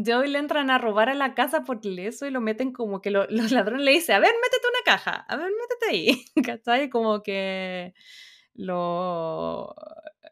Joey 0.05 0.29
le 0.29 0.39
entran 0.39 0.69
a 0.69 0.77
robar 0.77 1.09
a 1.09 1.13
la 1.13 1.33
casa 1.33 1.63
por 1.63 1.79
eso 1.83 2.25
y 2.25 2.31
lo 2.31 2.41
meten 2.41 2.71
como 2.71 3.01
que 3.01 3.11
lo, 3.11 3.25
los 3.29 3.51
ladrones 3.51 3.85
le 3.85 3.91
dicen, 3.91 4.15
a 4.15 4.19
ver, 4.19 4.33
métete 4.41 4.67
una 4.67 4.83
caja, 4.85 5.25
a 5.27 5.35
ver, 5.35 5.51
métete 5.51 5.85
ahí, 5.89 6.25
¿cachai? 6.45 6.89
Como 6.89 7.21
que 7.23 7.93
lo, 8.53 9.75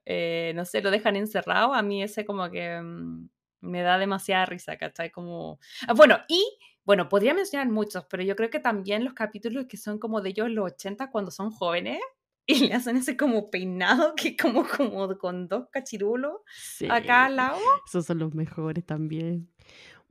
eh, 0.05 0.53
no 0.55 0.65
sé, 0.65 0.81
lo 0.81 0.91
dejan 0.91 1.15
encerrado, 1.15 1.73
a 1.73 1.81
mí 1.81 2.03
ese 2.03 2.25
como 2.25 2.49
que 2.49 2.79
mm, 2.81 3.29
me 3.61 3.81
da 3.81 3.97
demasiada 3.97 4.45
risa, 4.45 4.77
¿cachai? 4.77 5.11
Como... 5.11 5.59
Ah, 5.87 5.93
bueno, 5.93 6.17
y 6.27 6.43
bueno, 6.83 7.09
podría 7.09 7.33
mencionar 7.33 7.69
muchos, 7.69 8.05
pero 8.09 8.23
yo 8.23 8.35
creo 8.35 8.49
que 8.49 8.59
también 8.59 9.03
los 9.05 9.13
capítulos 9.13 9.65
que 9.67 9.77
son 9.77 9.99
como 9.99 10.21
de 10.21 10.29
ellos 10.29 10.49
los 10.49 10.65
80 10.71 11.11
cuando 11.11 11.31
son 11.31 11.51
jóvenes 11.51 11.99
y 12.47 12.67
le 12.67 12.73
hacen 12.73 12.97
ese 12.97 13.15
como 13.15 13.49
peinado 13.51 14.15
que 14.15 14.35
como, 14.35 14.67
como 14.67 15.17
con 15.17 15.47
dos 15.47 15.67
cachirulos 15.71 16.37
Sí, 16.53 16.87
acá 16.89 17.25
al 17.25 17.35
lado. 17.35 17.59
esos 17.87 18.05
son 18.05 18.19
los 18.19 18.33
mejores 18.33 18.85
también. 18.85 19.49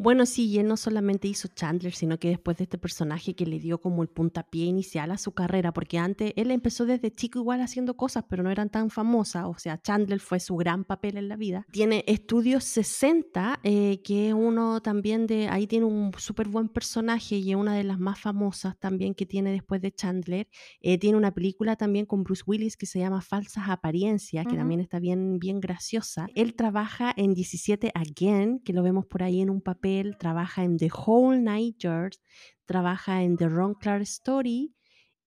Bueno, 0.02 0.24
sí, 0.24 0.46
y 0.46 0.58
él 0.58 0.66
no 0.66 0.78
solamente 0.78 1.28
hizo 1.28 1.48
Chandler, 1.48 1.92
sino 1.92 2.18
que 2.18 2.30
después 2.30 2.56
de 2.56 2.64
este 2.64 2.78
personaje 2.78 3.34
que 3.34 3.44
le 3.44 3.58
dio 3.58 3.82
como 3.82 4.02
el 4.02 4.08
puntapié 4.08 4.64
inicial 4.64 5.10
a 5.10 5.18
su 5.18 5.32
carrera, 5.32 5.74
porque 5.74 5.98
antes 5.98 6.32
él 6.36 6.50
empezó 6.50 6.86
desde 6.86 7.10
chico 7.10 7.38
igual 7.38 7.60
haciendo 7.60 7.98
cosas, 7.98 8.24
pero 8.26 8.42
no 8.42 8.50
eran 8.50 8.70
tan 8.70 8.88
famosas, 8.88 9.44
o 9.44 9.58
sea, 9.58 9.76
Chandler 9.76 10.20
fue 10.20 10.40
su 10.40 10.56
gran 10.56 10.84
papel 10.84 11.18
en 11.18 11.28
la 11.28 11.36
vida. 11.36 11.66
Tiene 11.70 12.02
Estudios 12.06 12.64
60, 12.64 13.60
eh, 13.62 14.00
que 14.02 14.28
es 14.28 14.32
uno 14.32 14.80
también 14.80 15.26
de, 15.26 15.48
ahí 15.48 15.66
tiene 15.66 15.84
un 15.84 16.12
súper 16.16 16.48
buen 16.48 16.70
personaje 16.70 17.36
y 17.36 17.50
es 17.50 17.56
una 17.56 17.74
de 17.74 17.84
las 17.84 17.98
más 17.98 18.18
famosas 18.18 18.78
también 18.78 19.14
que 19.14 19.26
tiene 19.26 19.52
después 19.52 19.82
de 19.82 19.92
Chandler. 19.92 20.48
Eh, 20.80 20.96
tiene 20.96 21.18
una 21.18 21.34
película 21.34 21.76
también 21.76 22.06
con 22.06 22.24
Bruce 22.24 22.44
Willis 22.46 22.78
que 22.78 22.86
se 22.86 23.00
llama 23.00 23.20
Falsas 23.20 23.68
Apariencias, 23.68 24.46
que 24.46 24.56
también 24.56 24.80
está 24.80 24.98
bien, 24.98 25.38
bien 25.38 25.60
graciosa. 25.60 26.26
Él 26.34 26.54
trabaja 26.54 27.12
en 27.14 27.34
17 27.34 27.92
Again, 27.94 28.60
que 28.60 28.72
lo 28.72 28.82
vemos 28.82 29.04
por 29.04 29.22
ahí 29.22 29.42
en 29.42 29.50
un 29.50 29.60
papel, 29.60 29.89
trabaja 30.18 30.64
en 30.64 30.76
The 30.79 30.90
Whole 30.92 31.40
Night 31.40 31.79
Yards, 31.79 32.20
trabaja 32.64 33.22
en 33.22 33.37
The 33.37 33.48
Ron 33.48 33.74
Clark 33.74 34.03
Story 34.03 34.74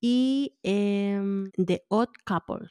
y 0.01 0.55
The 0.63 1.85
Odd 1.89 2.09
Couple. 2.25 2.69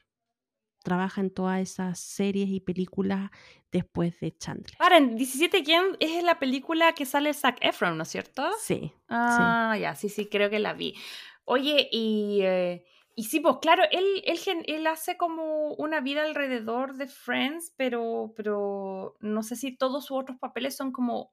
Trabaja 0.85 1.20
en 1.20 1.31
todas 1.31 1.61
esas 1.61 2.00
series 2.00 2.48
y 2.48 2.61
películas 2.61 3.31
después 3.70 4.18
de 4.20 4.37
Chandler. 4.37 4.76
Ahora, 4.78 4.98
en 4.98 5.16
17 5.16 5.62
quién 5.62 5.96
es 6.00 6.22
la 6.24 6.38
película 6.38 6.92
que 6.92 7.07
sale 7.07 7.33
Zac 7.35 7.59
Efron, 7.61 7.96
¿no 7.96 8.02
es 8.02 8.09
cierto? 8.09 8.42
Sí, 8.61 8.92
Ah, 9.09 9.76
ya, 9.81 9.94
sí, 9.94 10.09
sí, 10.09 10.26
creo 10.28 10.50
que 10.50 10.59
la 10.59 10.72
vi. 10.74 10.94
Oye, 11.44 11.88
y, 11.92 12.40
eh, 12.42 12.85
y 13.14 13.24
sí, 13.24 13.40
pues 13.40 13.57
claro, 13.61 13.85
él, 13.92 14.05
él, 14.24 14.38
él 14.66 14.87
hace 14.87 15.16
como 15.16 15.74
una 15.74 16.00
vida 16.00 16.22
alrededor 16.24 16.94
de 16.96 17.07
Friends, 17.07 17.72
pero, 17.76 18.33
pero 18.37 19.16
no 19.20 19.42
sé 19.42 19.55
si 19.57 19.76
todos 19.76 20.07
sus 20.07 20.18
otros 20.18 20.38
papeles 20.38 20.76
son 20.76 20.92
como 20.92 21.33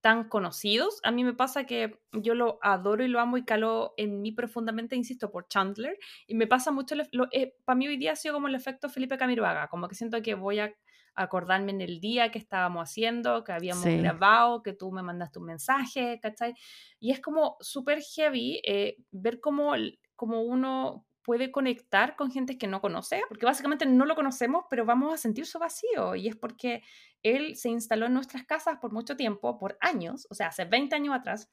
tan 0.00 0.28
conocidos. 0.28 1.00
A 1.04 1.10
mí 1.10 1.24
me 1.24 1.34
pasa 1.34 1.64
que 1.66 2.00
yo 2.12 2.34
lo 2.34 2.58
adoro 2.62 3.04
y 3.04 3.08
lo 3.08 3.20
amo 3.20 3.36
y 3.36 3.44
calo 3.44 3.94
en 3.96 4.22
mí 4.22 4.32
profundamente, 4.32 4.96
insisto, 4.96 5.30
por 5.30 5.48
Chandler. 5.48 5.98
Y 6.26 6.34
me 6.34 6.46
pasa 6.46 6.70
mucho, 6.70 6.94
eh, 7.32 7.54
para 7.64 7.76
mí 7.76 7.88
hoy 7.88 7.96
día 7.96 8.12
ha 8.12 8.16
sido 8.16 8.34
como 8.34 8.48
el 8.48 8.54
efecto 8.54 8.88
Felipe 8.88 9.18
Camiroaga, 9.18 9.68
como 9.68 9.88
que 9.88 9.94
siento 9.94 10.22
que 10.22 10.34
voy 10.34 10.58
a 10.60 10.74
acordarme 11.14 11.72
en 11.72 11.80
el 11.80 12.00
día 12.00 12.30
que 12.30 12.38
estábamos 12.38 12.88
haciendo, 12.88 13.44
que 13.44 13.52
habíamos 13.52 13.92
Sí. 13.92 13.96
grabado, 13.96 14.62
que 14.62 14.72
tú 14.72 14.92
me 14.92 15.02
mandaste 15.02 15.38
un 15.38 15.46
mensaje, 15.46 16.18
¿cachai? 16.22 16.54
Y 16.98 17.10
es 17.12 17.20
como 17.20 17.56
súper 17.60 18.00
heavy 18.02 18.60
eh, 18.64 18.96
ver 19.10 19.40
cómo, 19.40 19.74
cómo 20.16 20.42
uno 20.42 21.06
puede 21.30 21.52
conectar 21.52 22.16
con 22.16 22.32
gente 22.32 22.58
que 22.58 22.66
no 22.66 22.80
conoce, 22.80 23.22
porque 23.28 23.46
básicamente 23.46 23.86
no 23.86 24.04
lo 24.04 24.16
conocemos, 24.16 24.64
pero 24.68 24.84
vamos 24.84 25.14
a 25.14 25.16
sentir 25.16 25.46
su 25.46 25.60
vacío. 25.60 26.16
Y 26.16 26.26
es 26.26 26.34
porque 26.34 26.82
él 27.22 27.54
se 27.54 27.68
instaló 27.68 28.06
en 28.06 28.14
nuestras 28.14 28.44
casas 28.46 28.78
por 28.80 28.90
mucho 28.90 29.16
tiempo, 29.16 29.56
por 29.56 29.78
años, 29.80 30.26
o 30.28 30.34
sea, 30.34 30.48
hace 30.48 30.64
20 30.64 30.96
años 30.96 31.14
atrás. 31.14 31.48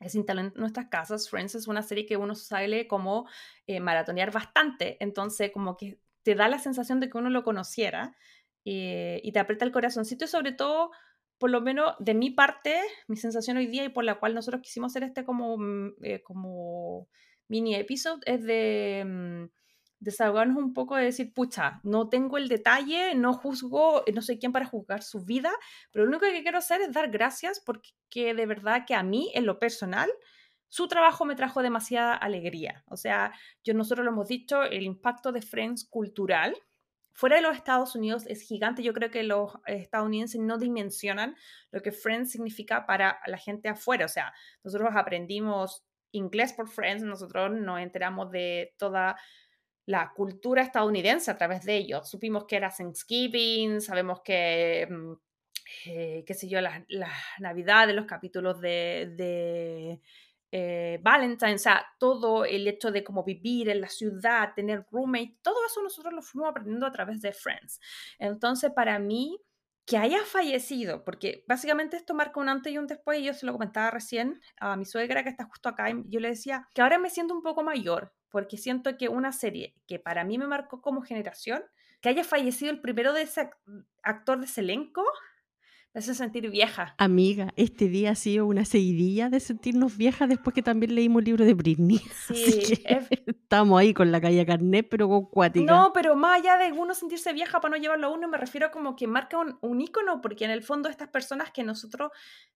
instaló 0.00 0.40
en 0.40 0.52
nuestras 0.56 0.88
casas. 0.88 1.30
Friends 1.30 1.54
es 1.54 1.68
una 1.68 1.82
serie 1.82 2.06
que 2.06 2.16
uno 2.16 2.34
sale 2.34 2.88
como 2.88 3.28
eh, 3.68 3.78
maratonear 3.78 4.32
bastante, 4.32 4.96
entonces 4.98 5.52
como 5.52 5.76
que 5.76 6.00
te 6.24 6.34
da 6.34 6.48
la 6.48 6.58
sensación 6.58 6.98
de 6.98 7.08
que 7.08 7.16
uno 7.16 7.30
lo 7.30 7.44
conociera 7.44 8.16
eh, 8.64 9.20
y 9.22 9.30
te 9.30 9.38
aprieta 9.38 9.64
el 9.64 9.70
corazoncito 9.70 10.24
y 10.24 10.28
sobre 10.28 10.50
todo 10.50 10.90
por 11.38 11.50
lo 11.50 11.60
menos 11.60 11.94
de 12.00 12.14
mi 12.14 12.30
parte, 12.32 12.80
mi 13.06 13.16
sensación 13.16 13.58
hoy 13.58 13.68
día 13.68 13.84
y 13.84 13.90
por 13.90 14.02
la 14.02 14.18
cual 14.18 14.34
nosotros 14.34 14.60
quisimos 14.60 14.90
hacer 14.90 15.04
este 15.04 15.24
como, 15.24 15.56
mm, 15.56 15.94
eh, 16.02 16.22
como 16.24 17.06
mini 17.48 17.74
episode 17.74 18.20
es 18.26 18.42
de, 18.42 19.04
mm, 19.06 19.44
desahogarnos 20.04 20.58
un 20.58 20.74
poco 20.74 20.96
de 20.96 21.04
decir, 21.04 21.32
pucha, 21.32 21.80
no 21.82 22.08
tengo 22.08 22.36
el 22.36 22.48
detalle, 22.48 23.14
no 23.14 23.32
juzgo, 23.32 24.04
no 24.14 24.22
soy 24.22 24.38
quien 24.38 24.52
para 24.52 24.66
juzgar 24.66 25.02
su 25.02 25.24
vida, 25.24 25.50
pero 25.90 26.04
lo 26.04 26.10
único 26.10 26.26
que 26.26 26.42
quiero 26.42 26.58
hacer 26.58 26.82
es 26.82 26.92
dar 26.92 27.10
gracias 27.10 27.60
porque 27.64 28.34
de 28.34 28.46
verdad 28.46 28.84
que 28.86 28.94
a 28.94 29.02
mí, 29.02 29.32
en 29.34 29.46
lo 29.46 29.58
personal, 29.58 30.10
su 30.68 30.88
trabajo 30.88 31.24
me 31.24 31.36
trajo 31.36 31.62
demasiada 31.62 32.14
alegría. 32.14 32.84
O 32.88 32.96
sea, 32.96 33.32
yo 33.62 33.74
nosotros 33.74 34.04
lo 34.04 34.10
hemos 34.10 34.28
dicho, 34.28 34.62
el 34.62 34.82
impacto 34.82 35.32
de 35.32 35.40
Friends 35.40 35.88
cultural 35.88 36.54
fuera 37.12 37.36
de 37.36 37.42
los 37.42 37.56
Estados 37.56 37.94
Unidos 37.94 38.24
es 38.26 38.42
gigante. 38.42 38.82
Yo 38.82 38.92
creo 38.92 39.10
que 39.10 39.22
los 39.22 39.52
estadounidenses 39.66 40.40
no 40.40 40.58
dimensionan 40.58 41.36
lo 41.70 41.80
que 41.80 41.92
Friends 41.92 42.32
significa 42.32 42.86
para 42.86 43.20
la 43.26 43.38
gente 43.38 43.68
afuera. 43.68 44.04
O 44.04 44.08
sea, 44.08 44.34
nosotros 44.64 44.90
aprendimos 44.94 45.84
inglés 46.14 46.52
por 46.52 46.68
Friends, 46.68 47.02
nosotros 47.02 47.52
nos 47.52 47.80
enteramos 47.80 48.30
de 48.30 48.74
toda 48.78 49.16
la 49.86 50.12
cultura 50.14 50.62
estadounidense 50.62 51.30
a 51.30 51.36
través 51.36 51.64
de 51.64 51.76
ellos. 51.76 52.08
Supimos 52.08 52.46
que 52.46 52.56
era 52.56 52.70
Thanksgiving, 52.70 53.80
sabemos 53.80 54.22
que, 54.22 54.88
mm, 54.90 55.12
eh, 55.86 56.24
qué 56.26 56.34
sé 56.34 56.48
yo, 56.48 56.60
las 56.60 56.82
la 56.88 57.10
navidades, 57.40 57.94
los 57.94 58.06
capítulos 58.06 58.60
de, 58.60 59.12
de 59.16 60.00
eh, 60.52 61.00
Valentine, 61.02 61.54
o 61.54 61.58
sea, 61.58 61.84
todo 61.98 62.44
el 62.44 62.68
hecho 62.68 62.92
de 62.92 63.02
cómo 63.02 63.24
vivir 63.24 63.68
en 63.68 63.80
la 63.80 63.88
ciudad, 63.88 64.54
tener 64.54 64.86
roommate, 64.90 65.38
todo 65.42 65.66
eso 65.66 65.82
nosotros 65.82 66.14
lo 66.14 66.22
fuimos 66.22 66.50
aprendiendo 66.50 66.86
a 66.86 66.92
través 66.92 67.20
de 67.20 67.32
Friends. 67.32 67.80
Entonces, 68.18 68.70
para 68.70 68.98
mí, 68.98 69.38
que 69.86 69.98
haya 69.98 70.24
fallecido, 70.24 71.04
porque 71.04 71.44
básicamente 71.46 71.96
esto 71.96 72.14
marca 72.14 72.40
un 72.40 72.48
antes 72.48 72.72
y 72.72 72.78
un 72.78 72.86
después, 72.86 73.18
y 73.18 73.24
yo 73.24 73.34
se 73.34 73.46
lo 73.46 73.52
comentaba 73.52 73.90
recién 73.90 74.40
a 74.58 74.76
mi 74.76 74.86
suegra 74.86 75.22
que 75.22 75.28
está 75.28 75.44
justo 75.44 75.68
acá, 75.68 75.90
y 75.90 76.02
yo 76.08 76.20
le 76.20 76.28
decía 76.28 76.68
que 76.74 76.82
ahora 76.82 76.98
me 76.98 77.10
siento 77.10 77.34
un 77.34 77.42
poco 77.42 77.62
mayor, 77.62 78.14
porque 78.30 78.56
siento 78.56 78.96
que 78.96 79.08
una 79.08 79.32
serie 79.32 79.74
que 79.86 79.98
para 79.98 80.24
mí 80.24 80.38
me 80.38 80.46
marcó 80.46 80.80
como 80.80 81.02
generación, 81.02 81.62
que 82.00 82.08
haya 82.08 82.24
fallecido 82.24 82.70
el 82.70 82.80
primero 82.80 83.12
de 83.12 83.22
ese 83.22 83.50
actor 84.02 84.38
de 84.38 84.46
ese 84.46 84.60
elenco, 84.60 85.04
me 85.94 86.00
hace 86.00 86.14
sentir 86.14 86.50
vieja. 86.50 86.96
Amiga, 86.98 87.52
este 87.54 87.88
día 87.88 88.10
ha 88.10 88.14
sido 88.16 88.46
una 88.46 88.64
seguidilla 88.64 89.28
de 89.30 89.38
sentirnos 89.38 89.96
viejas 89.96 90.28
después 90.28 90.52
que 90.52 90.62
también 90.62 90.92
leímos 90.92 91.20
el 91.20 91.26
libro 91.26 91.44
de 91.44 91.54
Britney. 91.54 92.00
Sí, 92.34 92.82
estamos 93.26 93.78
ahí 93.78 93.94
con 93.94 94.10
la 94.10 94.20
calle 94.20 94.44
Carnet, 94.44 94.88
pero 94.90 95.08
con 95.08 95.26
cuática. 95.26 95.72
No, 95.72 95.92
pero 95.92 96.16
más 96.16 96.40
allá 96.40 96.56
de 96.56 96.72
uno 96.72 96.94
sentirse 96.94 97.32
vieja 97.32 97.60
para 97.60 97.76
no 97.76 97.80
llevarlo 97.80 98.08
a 98.08 98.10
uno, 98.10 98.28
me 98.28 98.38
refiero 98.38 98.72
como 98.72 98.96
que 98.96 99.06
marca 99.06 99.38
un, 99.38 99.56
un 99.60 99.80
ícono, 99.80 100.20
porque 100.20 100.44
en 100.44 100.50
el 100.50 100.62
fondo 100.62 100.88
estas 100.88 101.08
personas 101.08 101.52
que 101.52 101.62
nosotros 101.62 102.10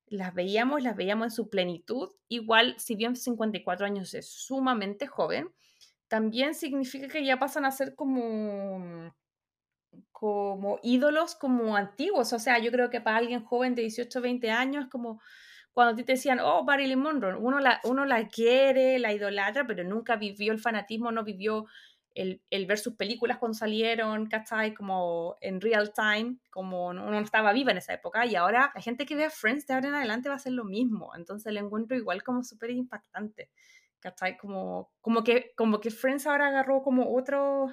las 0.06 0.34
veíamos, 0.34 0.82
las 0.82 0.96
veíamos 0.96 1.26
en 1.26 1.30
su 1.30 1.48
plenitud, 1.48 2.10
igual, 2.28 2.74
si 2.78 2.96
bien 2.96 3.14
54 3.14 3.86
años 3.86 4.14
es 4.14 4.28
sumamente 4.28 5.06
joven, 5.06 5.48
también 6.08 6.54
significa 6.54 7.06
que 7.06 7.24
ya 7.24 7.38
pasan 7.38 7.66
a 7.66 7.70
ser 7.70 7.94
como 7.94 9.14
como 10.12 10.78
ídolos 10.82 11.34
como 11.34 11.76
antiguos. 11.76 12.32
O 12.32 12.38
sea, 12.38 12.58
yo 12.58 12.70
creo 12.70 12.90
que 12.90 13.00
para 13.00 13.18
alguien 13.18 13.44
joven 13.44 13.74
de 13.74 13.82
18, 13.82 14.20
20 14.20 14.50
años 14.50 14.86
como 14.90 15.20
cuando 15.78 15.94
te 15.94 16.12
decían, 16.12 16.40
oh, 16.40 16.64
Marilyn 16.64 16.98
Monroe, 16.98 17.36
uno 17.36 17.60
la, 17.60 17.80
uno 17.84 18.04
la 18.04 18.26
quiere, 18.26 18.98
la 18.98 19.12
idolatra, 19.12 19.64
pero 19.64 19.84
nunca 19.84 20.16
vivió 20.16 20.52
el 20.52 20.58
fanatismo, 20.58 21.12
no 21.12 21.22
vivió 21.22 21.66
el, 22.16 22.42
el, 22.50 22.66
ver 22.66 22.80
sus 22.80 22.96
películas 22.96 23.38
cuando 23.38 23.56
salieron, 23.56 24.26
¿cachai? 24.26 24.74
Como 24.74 25.36
en 25.40 25.60
real 25.60 25.92
time, 25.94 26.38
como 26.50 26.92
no 26.92 27.16
estaba 27.20 27.52
viva 27.52 27.70
en 27.70 27.78
esa 27.78 27.94
época, 27.94 28.26
y 28.26 28.34
ahora 28.34 28.72
la 28.74 28.80
gente 28.80 29.06
que 29.06 29.14
vea 29.14 29.30
Friends 29.30 29.68
de 29.68 29.74
ahora 29.74 29.86
en 29.86 29.94
adelante 29.94 30.28
va 30.28 30.34
a 30.34 30.38
hacer 30.38 30.52
lo 30.52 30.64
mismo, 30.64 31.14
entonces 31.14 31.52
lo 31.52 31.60
encuentro 31.60 31.96
igual 31.96 32.24
como 32.24 32.42
súper 32.42 32.70
impactante, 32.70 33.50
¿cachai? 34.00 34.36
Como, 34.36 34.90
como, 35.00 35.22
que, 35.22 35.52
como 35.56 35.78
que 35.78 35.92
Friends 35.92 36.26
ahora 36.26 36.48
agarró 36.48 36.82
como 36.82 37.14
otro, 37.14 37.68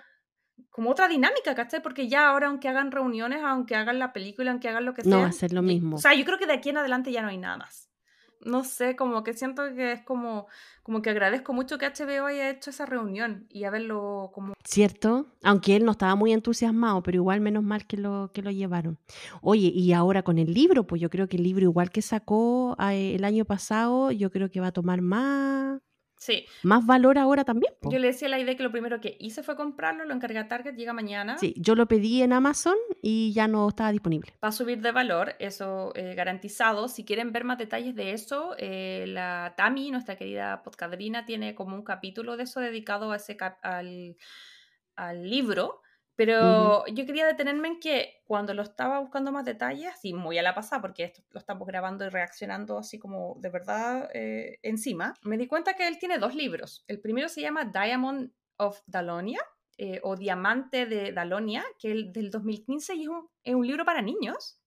como 0.76 0.91
otra 0.91 1.08
dinámica, 1.08 1.56
¿cachai? 1.56 1.82
Porque 1.82 2.08
ya 2.08 2.30
ahora, 2.30 2.48
aunque 2.48 2.68
hagan 2.68 2.91
reuniones, 2.91 3.41
aunque 3.44 3.76
hagan 3.76 3.98
la 3.98 4.12
película, 4.12 4.52
aunque 4.52 4.68
hagan 4.68 4.86
lo 4.86 4.94
que 4.94 5.04
sea. 5.04 5.12
No 5.12 5.22
va 5.22 5.28
a 5.28 5.32
ser 5.32 5.54
lo 5.54 5.62
mismo. 5.62 5.96
O 5.96 6.00
sea, 6.00 6.13
yo 6.13 6.26
creo 6.26 6.38
que 6.38 6.48
de 6.48 6.54
aquí 6.54 6.70
en 6.70 6.78
adelante 6.78 7.12
ya 7.12 7.22
no 7.22 7.30
hay 7.30 7.38
nada 7.38 7.58
más. 7.58 7.89
No 8.41 8.63
sé, 8.63 8.96
como 8.96 9.24
que 9.24 9.34
siento 9.34 9.63
que 9.74 9.94
es 9.94 10.02
como, 10.04 10.48
como 10.84 11.02
que 11.02 11.10
agradezco 11.10 11.54
mucho 11.54 11.78
que 11.78 11.88
HBO 11.88 12.28
haya 12.28 12.50
hecho 12.50 12.70
esa 12.70 12.86
reunión 12.86 13.48
y 13.50 13.63
haberlo 13.63 14.32
como... 14.34 14.54
Cierto, 14.63 15.28
aunque 15.41 15.78
él 15.78 15.86
no 15.86 15.91
estaba 15.94 16.15
muy 16.15 16.32
entusiasmado, 16.32 17.02
pero 17.02 17.15
igual 17.15 17.41
menos 17.41 17.63
mal 17.63 17.88
que 17.88 17.98
lo, 17.98 18.32
que 18.34 18.44
lo 18.44 18.52
llevaron. 18.52 19.00
Oye, 19.41 19.72
y 19.74 19.94
ahora 19.94 20.22
con 20.22 20.38
el 20.38 20.54
libro, 20.54 20.86
pues 20.86 21.02
yo 21.02 21.10
creo 21.10 21.28
que 21.28 21.38
el 21.38 21.44
libro 21.44 21.63
igual 21.63 21.89
que 21.89 22.04
sacó 22.04 22.76
eh, 22.80 23.15
el 23.15 23.24
año 23.24 23.46
pasado, 23.46 24.12
yo 24.12 24.30
creo 24.30 24.52
que 24.52 24.60
va 24.60 24.68
a 24.68 24.74
tomar 24.74 25.02
más, 25.02 25.82
Sí. 26.26 26.48
Más 26.64 26.84
valor 26.88 27.20
ahora 27.20 27.44
también. 27.44 27.72
Yo 27.84 28.00
le 28.00 28.08
decía 28.08 28.28
la 28.28 28.40
idea 28.40 28.56
que 28.58 28.64
lo 28.64 28.72
primero 28.72 29.00
que 29.00 29.16
hice 29.20 29.44
fue 29.44 29.56
comprarlo, 29.56 30.06
lo 30.06 30.14
encargué 30.16 30.40
a 30.40 30.48
Target, 30.48 30.74
llega 30.74 30.92
mañana. 30.92 31.38
Sí, 31.38 31.54
yo 31.56 31.76
lo 31.76 31.88
pedí 31.88 32.24
en 32.24 32.34
Amazon 32.34 32.74
y 33.00 33.32
ya 33.32 33.48
no 33.48 33.70
estaba 33.70 33.92
disponible. 33.92 34.34
Va 34.44 34.48
a 34.48 34.52
subir 34.52 34.82
de 34.82 34.92
valor, 34.92 35.36
eso 35.38 35.92
eh, 35.94 36.16
garantizado. 36.16 36.88
Si 36.88 37.06
quieren 37.06 37.32
ver 37.32 37.44
más 37.44 37.60
detalles 37.60 37.94
de 37.96 38.14
eso, 38.14 38.56
eh, 38.58 39.06
la 39.08 39.54
Tami, 39.56 39.92
nuestra 39.92 40.16
querida 40.16 40.64
podcadrina, 40.64 41.26
tiene 41.26 41.54
como 41.54 41.76
un 41.76 41.84
capítulo 41.84 42.38
de 42.38 42.44
eso 42.44 42.60
dedicado 42.60 43.12
a 43.12 43.18
ese 43.18 43.38
al, 43.62 44.18
al 44.96 45.30
libro. 45.30 45.84
Pero 46.15 46.86
yo 46.88 47.06
quería 47.06 47.25
detenerme 47.25 47.67
en 47.67 47.80
que 47.80 48.21
cuando 48.25 48.54
lo 48.54 48.62
estaba 48.62 48.99
buscando 48.99 49.32
más 49.32 49.45
detalles, 49.45 49.93
y 50.04 50.13
muy 50.13 50.38
a 50.38 50.43
la 50.43 50.56
pasada, 50.56 50.82
porque 50.82 51.04
esto 51.04 51.21
lo 51.32 51.39
estamos 51.39 51.67
grabando 51.67 52.06
y 52.06 52.10
reaccionando 52.10 52.78
así 52.78 52.97
como 52.97 53.36
de 53.39 53.49
verdad 53.49 54.10
eh, 54.13 54.60
encima, 54.62 55.13
me 55.23 55.38
di 55.38 55.47
cuenta 55.47 55.73
que 55.73 55.88
él 55.88 55.99
tiene 55.99 56.17
dos 56.17 56.34
libros. 56.34 56.86
El 56.88 57.01
primero 57.01 57.28
se 57.28 57.41
llama 57.41 57.65
Diamond 57.65 58.32
of 58.58 58.80
Dalonia, 58.88 59.41
eh, 59.78 59.99
o 60.04 60.15
Diamante 60.15 60.86
de 60.86 61.12
Dalonia, 61.12 61.65
que 61.78 61.91
es 61.91 62.13
del 62.13 62.32
2015 62.32 62.95
y 62.95 63.04
es 63.04 63.08
un, 63.10 63.28
es 63.43 63.56
un 63.56 63.67
libro 63.67 63.84
para 63.84 64.01
niños. 64.01 64.62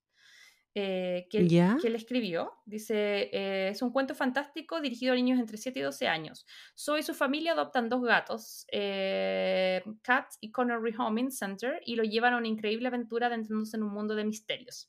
Eh, 0.80 1.26
que, 1.28 1.38
él, 1.38 1.96
escribió. 1.96 2.52
Dice, 2.64 3.30
eh, 3.32 3.70
es 3.70 3.82
un 3.82 3.90
cuento 3.90 4.14
fantástico 4.14 4.80
dirigido 4.80 5.12
a 5.12 5.16
niños 5.16 5.40
entre 5.40 5.56
7 5.56 5.80
y 5.80 5.82
12 5.82 6.06
años. 6.06 6.46
Zoe 6.78 7.00
y 7.00 7.02
su 7.02 7.14
familia 7.14 7.50
adoptan 7.52 7.88
dos 7.88 8.00
gatos, 8.02 8.64
eh, 8.70 9.82
Cat 10.02 10.26
y 10.40 10.52
Connor 10.52 10.80
Rehoming 10.80 11.32
Center, 11.32 11.80
y 11.84 11.96
lo 11.96 12.04
llevan 12.04 12.34
a 12.34 12.36
una 12.36 12.46
increíble 12.46 12.86
aventura 12.86 13.26
adentrándose 13.26 13.76
en 13.76 13.82
un 13.82 13.92
mundo 13.92 14.14
de 14.14 14.24
misterios. 14.24 14.88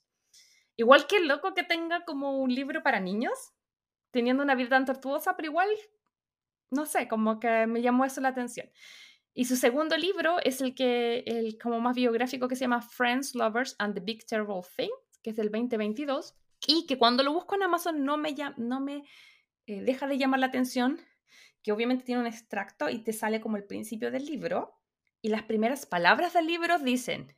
Igual 0.76 1.08
que 1.08 1.18
loco 1.18 1.54
que 1.54 1.64
tenga 1.64 2.04
como 2.04 2.38
un 2.38 2.54
libro 2.54 2.84
para 2.84 3.00
niños, 3.00 3.52
teniendo 4.12 4.44
una 4.44 4.54
vida 4.54 4.68
tan 4.68 4.84
tortuosa, 4.84 5.34
pero 5.36 5.48
igual, 5.48 5.70
no 6.70 6.86
sé, 6.86 7.08
como 7.08 7.40
que 7.40 7.66
me 7.66 7.82
llamó 7.82 8.04
eso 8.04 8.20
la 8.20 8.28
atención. 8.28 8.70
Y 9.34 9.46
su 9.46 9.56
segundo 9.56 9.96
libro 9.96 10.36
es 10.44 10.60
el 10.60 10.72
que, 10.72 11.24
el 11.26 11.58
como 11.58 11.80
más 11.80 11.96
biográfico 11.96 12.46
que 12.46 12.54
se 12.54 12.60
llama 12.60 12.80
Friends, 12.80 13.34
Lovers 13.34 13.74
and 13.80 13.94
the 13.94 14.00
Big 14.00 14.24
Terrible 14.24 14.62
Thing, 14.76 14.90
que 15.22 15.30
es 15.30 15.36
del 15.36 15.50
2022, 15.50 16.34
y 16.66 16.86
que 16.86 16.98
cuando 16.98 17.22
lo 17.22 17.32
busco 17.32 17.54
en 17.54 17.62
Amazon 17.62 18.04
no 18.04 18.16
me, 18.16 18.34
no 18.56 18.80
me 18.80 19.04
eh, 19.66 19.82
deja 19.82 20.06
de 20.06 20.18
llamar 20.18 20.40
la 20.40 20.46
atención, 20.46 21.00
que 21.62 21.72
obviamente 21.72 22.04
tiene 22.04 22.20
un 22.20 22.26
extracto 22.26 22.88
y 22.88 23.02
te 23.02 23.12
sale 23.12 23.40
como 23.40 23.56
el 23.56 23.64
principio 23.64 24.10
del 24.10 24.26
libro, 24.26 24.80
y 25.22 25.28
las 25.28 25.42
primeras 25.42 25.86
palabras 25.86 26.32
del 26.32 26.46
libro 26.46 26.78
dicen, 26.78 27.34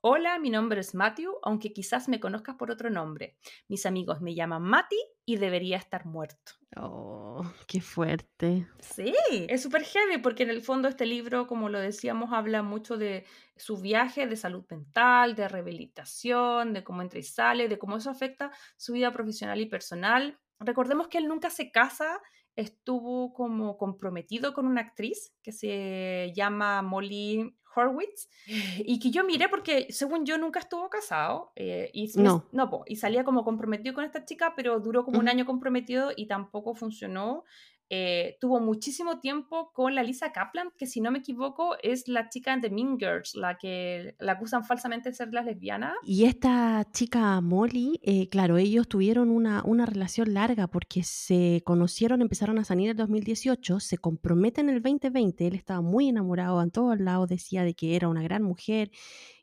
Hola, 0.00 0.38
mi 0.38 0.48
nombre 0.48 0.80
es 0.80 0.94
Matthew, 0.94 1.38
aunque 1.42 1.72
quizás 1.72 2.08
me 2.08 2.20
conozcas 2.20 2.54
por 2.54 2.70
otro 2.70 2.88
nombre. 2.88 3.36
Mis 3.66 3.84
amigos 3.84 4.20
me 4.20 4.34
llaman 4.34 4.62
Mati 4.62 4.96
y 5.28 5.36
debería 5.36 5.76
estar 5.76 6.06
muerto. 6.06 6.52
Oh, 6.74 7.42
qué 7.66 7.82
fuerte. 7.82 8.66
Sí, 8.80 9.12
es 9.28 9.62
súper 9.62 9.84
heavy 9.84 10.16
porque 10.22 10.44
en 10.44 10.48
el 10.48 10.62
fondo 10.62 10.88
este 10.88 11.04
libro, 11.04 11.46
como 11.46 11.68
lo 11.68 11.78
decíamos, 11.78 12.32
habla 12.32 12.62
mucho 12.62 12.96
de 12.96 13.26
su 13.54 13.76
viaje 13.76 14.26
de 14.26 14.36
salud 14.36 14.64
mental, 14.70 15.34
de 15.34 15.46
rehabilitación, 15.46 16.72
de 16.72 16.82
cómo 16.82 17.02
entra 17.02 17.18
y 17.18 17.24
sale, 17.24 17.68
de 17.68 17.78
cómo 17.78 17.98
eso 17.98 18.08
afecta 18.08 18.52
su 18.78 18.94
vida 18.94 19.12
profesional 19.12 19.60
y 19.60 19.66
personal. 19.66 20.40
Recordemos 20.60 21.08
que 21.08 21.18
él 21.18 21.28
nunca 21.28 21.50
se 21.50 21.70
casa, 21.70 22.22
estuvo 22.56 23.34
como 23.34 23.76
comprometido 23.76 24.54
con 24.54 24.66
una 24.66 24.80
actriz 24.80 25.34
que 25.42 25.52
se 25.52 26.32
llama 26.34 26.80
Molly 26.80 27.54
Horwitz, 27.74 28.28
y 28.46 28.98
que 28.98 29.10
yo 29.10 29.24
miré 29.24 29.48
porque 29.48 29.86
según 29.90 30.24
yo 30.24 30.38
nunca 30.38 30.60
estuvo 30.60 30.88
casado, 30.88 31.52
eh, 31.56 31.90
y, 31.92 32.10
no. 32.16 32.46
no 32.52 32.82
y 32.86 32.96
salía 32.96 33.24
como 33.24 33.44
comprometido 33.44 33.94
con 33.94 34.04
esta 34.04 34.24
chica, 34.24 34.54
pero 34.56 34.80
duró 34.80 35.04
como 35.04 35.18
un 35.18 35.28
año 35.28 35.46
comprometido 35.46 36.12
y 36.16 36.26
tampoco 36.26 36.74
funcionó. 36.74 37.44
Eh, 37.90 38.36
tuvo 38.40 38.60
muchísimo 38.60 39.18
tiempo 39.18 39.72
con 39.72 39.94
la 39.94 40.02
Lisa 40.02 40.30
Kaplan, 40.30 40.70
que 40.76 40.86
si 40.86 41.00
no 41.00 41.10
me 41.10 41.20
equivoco 41.20 41.76
es 41.82 42.06
la 42.06 42.28
chica 42.28 42.54
de 42.56 42.68
Mean 42.70 42.98
Girls, 42.98 43.34
la 43.34 43.56
que 43.56 44.14
la 44.18 44.32
acusan 44.32 44.64
falsamente 44.64 45.08
de 45.08 45.14
ser 45.14 45.32
lesbiana. 45.32 45.94
Y 46.02 46.24
esta 46.24 46.86
chica 46.92 47.40
Molly, 47.40 47.98
eh, 48.02 48.28
claro, 48.28 48.58
ellos 48.58 48.88
tuvieron 48.88 49.30
una, 49.30 49.62
una, 49.64 49.86
relación 49.86 50.34
larga 50.34 50.66
porque 50.66 51.02
se 51.02 51.62
conocieron, 51.64 52.20
empezaron 52.20 52.58
a 52.58 52.64
salir 52.64 52.84
en 52.84 52.90
el 52.90 52.96
2018, 52.96 53.80
se 53.80 53.96
comprometen 53.96 54.68
en 54.68 54.76
el 54.76 54.82
2020, 54.82 55.46
él 55.46 55.54
estaba 55.54 55.80
muy 55.80 56.08
enamorado, 56.08 56.60
en 56.62 56.70
todos 56.70 57.00
lados 57.00 57.28
decía 57.28 57.64
de 57.64 57.74
que 57.74 57.96
era 57.96 58.08
una 58.08 58.22
gran 58.22 58.42
mujer 58.42 58.90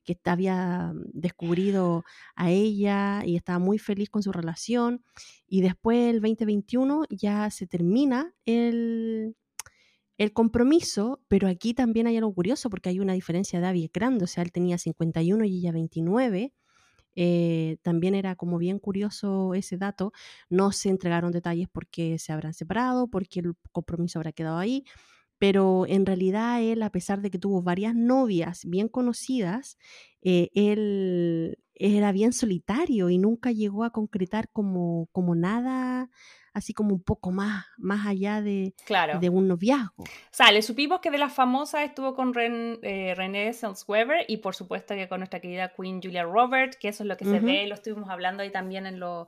que 0.06 0.18
había 0.26 0.94
descubrido 1.14 2.06
a 2.36 2.52
ella 2.52 3.24
y 3.26 3.36
estaba 3.36 3.60
muy 3.60 3.80
feliz 3.80 4.10
con 4.10 4.24
su 4.24 4.32
relación. 4.32 5.04
Y 5.48 5.62
después, 5.62 6.10
el 6.10 6.22
2021, 6.22 7.04
ya 7.10 7.50
se 7.50 7.68
termina 7.68 8.34
el, 8.46 9.36
el 10.18 10.32
compromiso, 10.34 11.22
pero 11.28 11.48
aquí 11.48 11.74
también 11.74 12.08
hay 12.08 12.18
algo 12.18 12.34
curioso 12.34 12.70
porque 12.70 12.90
hay 12.90 13.00
una 13.00 13.14
diferencia 13.14 13.60
de 13.60 13.66
edad 13.66 13.90
grande, 13.94 14.24
o 14.24 14.28
sea, 14.28 14.44
él 14.44 14.52
tenía 14.52 14.78
51 14.78 15.46
y 15.46 15.58
ella 15.58 15.72
29. 15.72 16.54
Eh, 17.18 17.78
también 17.82 18.14
era 18.14 18.36
como 18.36 18.58
bien 18.58 18.78
curioso 18.80 19.54
ese 19.54 19.78
dato. 19.78 20.12
No 20.50 20.72
se 20.72 20.90
entregaron 20.90 21.32
detalles 21.32 21.68
porque 21.72 22.20
se 22.20 22.34
habrán 22.34 22.54
separado, 22.54 23.08
porque 23.08 23.40
el 23.40 23.54
compromiso 23.72 24.20
habrá 24.20 24.32
quedado 24.34 24.58
ahí, 24.58 24.84
pero 25.38 25.86
en 25.88 26.06
realidad 26.06 26.62
él, 26.62 26.84
a 26.84 26.92
pesar 26.92 27.22
de 27.22 27.32
que 27.32 27.40
tuvo 27.40 27.62
varias 27.62 27.96
novias 27.96 28.66
bien 28.66 28.88
conocidas, 28.88 29.78
eh, 30.22 30.50
él 30.54 31.58
era 31.76 32.12
bien 32.12 32.34
solitario 32.34 33.10
y 33.10 33.18
nunca 33.18 33.52
llegó 33.52 33.84
a 33.84 33.92
concretar 33.92 34.50
como, 34.50 35.08
como 35.12 35.36
nada 35.36 36.10
así 36.56 36.74
como 36.74 36.96
un 36.96 37.04
poco 37.04 37.32
más, 37.32 37.66
más 37.78 38.08
allá 38.08 38.42
de, 38.42 38.74
de 39.20 39.30
un 39.30 39.50
noviazgo. 39.50 40.04
O 40.04 40.32
sea, 40.32 40.54
le 40.54 40.62
supimos 40.62 41.02
que 41.02 41.12
de 41.12 41.18
las 41.18 41.34
famosas 41.34 41.82
estuvo 41.82 42.16
con 42.16 42.34
eh, 42.38 43.14
René 43.14 43.52
Seltzweber 43.52 44.24
y 44.30 44.38
por 44.38 44.56
supuesto 44.56 44.96
que 44.96 45.10
con 45.10 45.20
nuestra 45.20 45.42
querida 45.42 45.74
Queen 45.76 46.02
Julia 46.02 46.24
Roberts, 46.24 46.78
que 46.78 46.88
eso 46.88 47.04
es 47.04 47.10
lo 47.10 47.18
que 47.18 47.26
se 47.26 47.42
ve, 47.42 47.68
lo 47.68 47.76
estuvimos 47.76 48.10
hablando 48.10 48.42
ahí 48.42 48.52
también 48.52 48.86
en 48.86 49.02
lo 49.02 49.28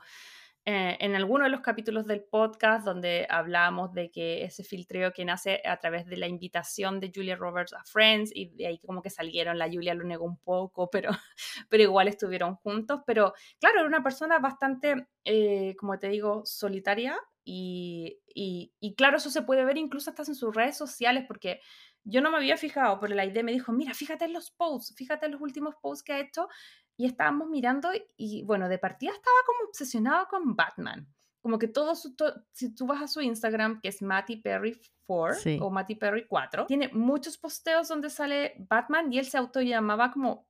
eh, 0.70 0.98
en 1.00 1.16
alguno 1.16 1.46
de 1.46 1.50
los 1.50 1.62
capítulos 1.62 2.06
del 2.08 2.26
podcast 2.26 2.84
donde 2.84 3.26
hablamos 3.30 3.94
de 3.94 4.12
que 4.12 4.44
ese 4.44 4.66
filtreo 4.66 5.14
que 5.14 5.24
nace 5.24 5.62
a 5.64 5.78
través 5.78 6.06
de 6.08 6.18
la 6.18 6.28
invitación 6.28 7.00
de 7.00 7.10
Julia 7.16 7.38
Roberts 7.38 7.72
a 7.72 7.86
Friends 7.86 8.32
y 8.36 8.50
de 8.50 8.68
ahí 8.68 8.80
como 8.80 9.02
que 9.02 9.10
salieron, 9.10 9.58
la 9.58 9.70
Julia 9.72 9.94
lo 9.94 10.04
negó 10.04 10.26
un 10.26 10.38
poco, 10.40 10.90
pero, 10.90 11.10
pero 11.70 11.84
igual 11.84 12.10
estuvieron 12.10 12.56
juntos, 12.58 13.00
pero 13.08 13.34
claro, 13.62 13.80
era 13.80 13.88
una 13.88 14.04
persona 14.04 14.40
bastante, 14.40 15.08
eh, 15.24 15.74
como 15.80 15.98
te 16.00 16.10
digo, 16.10 16.42
solitaria 16.46 17.18
y, 17.46 18.20
y, 18.36 18.74
y, 18.82 18.96
claro, 18.96 19.16
eso 19.16 19.30
se 19.30 19.44
puede 19.44 19.64
ver 19.64 19.78
incluso 19.78 20.10
hasta 20.10 20.24
en 20.24 20.36
sus 20.36 20.54
redes 20.54 20.76
sociales 20.76 21.24
porque 21.30 21.62
yo 22.04 22.20
no 22.20 22.30
me 22.30 22.38
había 22.38 22.58
fijado, 22.58 23.00
pero 23.00 23.16
la 23.16 23.26
idea 23.26 23.42
me 23.42 23.54
dijo, 23.54 23.72
mira, 23.72 23.94
fíjate 23.94 24.26
en 24.26 24.34
los 24.34 24.52
posts, 24.52 24.94
fíjate 24.98 25.28
en 25.28 25.32
los 25.32 25.42
últimos 25.42 25.76
posts 25.82 26.04
que 26.04 26.12
ha 26.12 26.20
hecho 26.20 26.50
y 26.98 27.06
estábamos 27.06 27.48
mirando 27.48 27.90
y 28.18 28.44
bueno, 28.44 28.68
de 28.68 28.80
partida 28.80 29.12
estaba 29.12 29.38
como 29.46 29.70
obsesionado 29.70 30.28
con 30.28 30.56
Batman. 30.56 31.08
Como 31.42 31.60
que 31.60 31.68
todo 31.68 31.96
su, 31.96 32.16
si 32.52 32.76
tú 32.76 32.88
vas 32.88 33.02
a 33.02 33.08
su 33.08 33.22
Instagram, 33.22 33.80
que 33.80 33.90
es 33.90 34.02
Matty 34.02 34.38
Perry 34.38 34.82
4 35.06 35.60
o 35.62 35.70
Matty 35.70 35.96
Perry 35.96 36.28
4, 36.28 36.66
tiene 36.66 36.90
muchos 36.90 37.38
posteos 37.38 37.88
donde 37.88 38.10
sale 38.10 38.56
Batman 38.68 39.14
y 39.14 39.20
él 39.20 39.26
se 39.26 39.38
autollamaba 39.38 40.12
como 40.12 40.50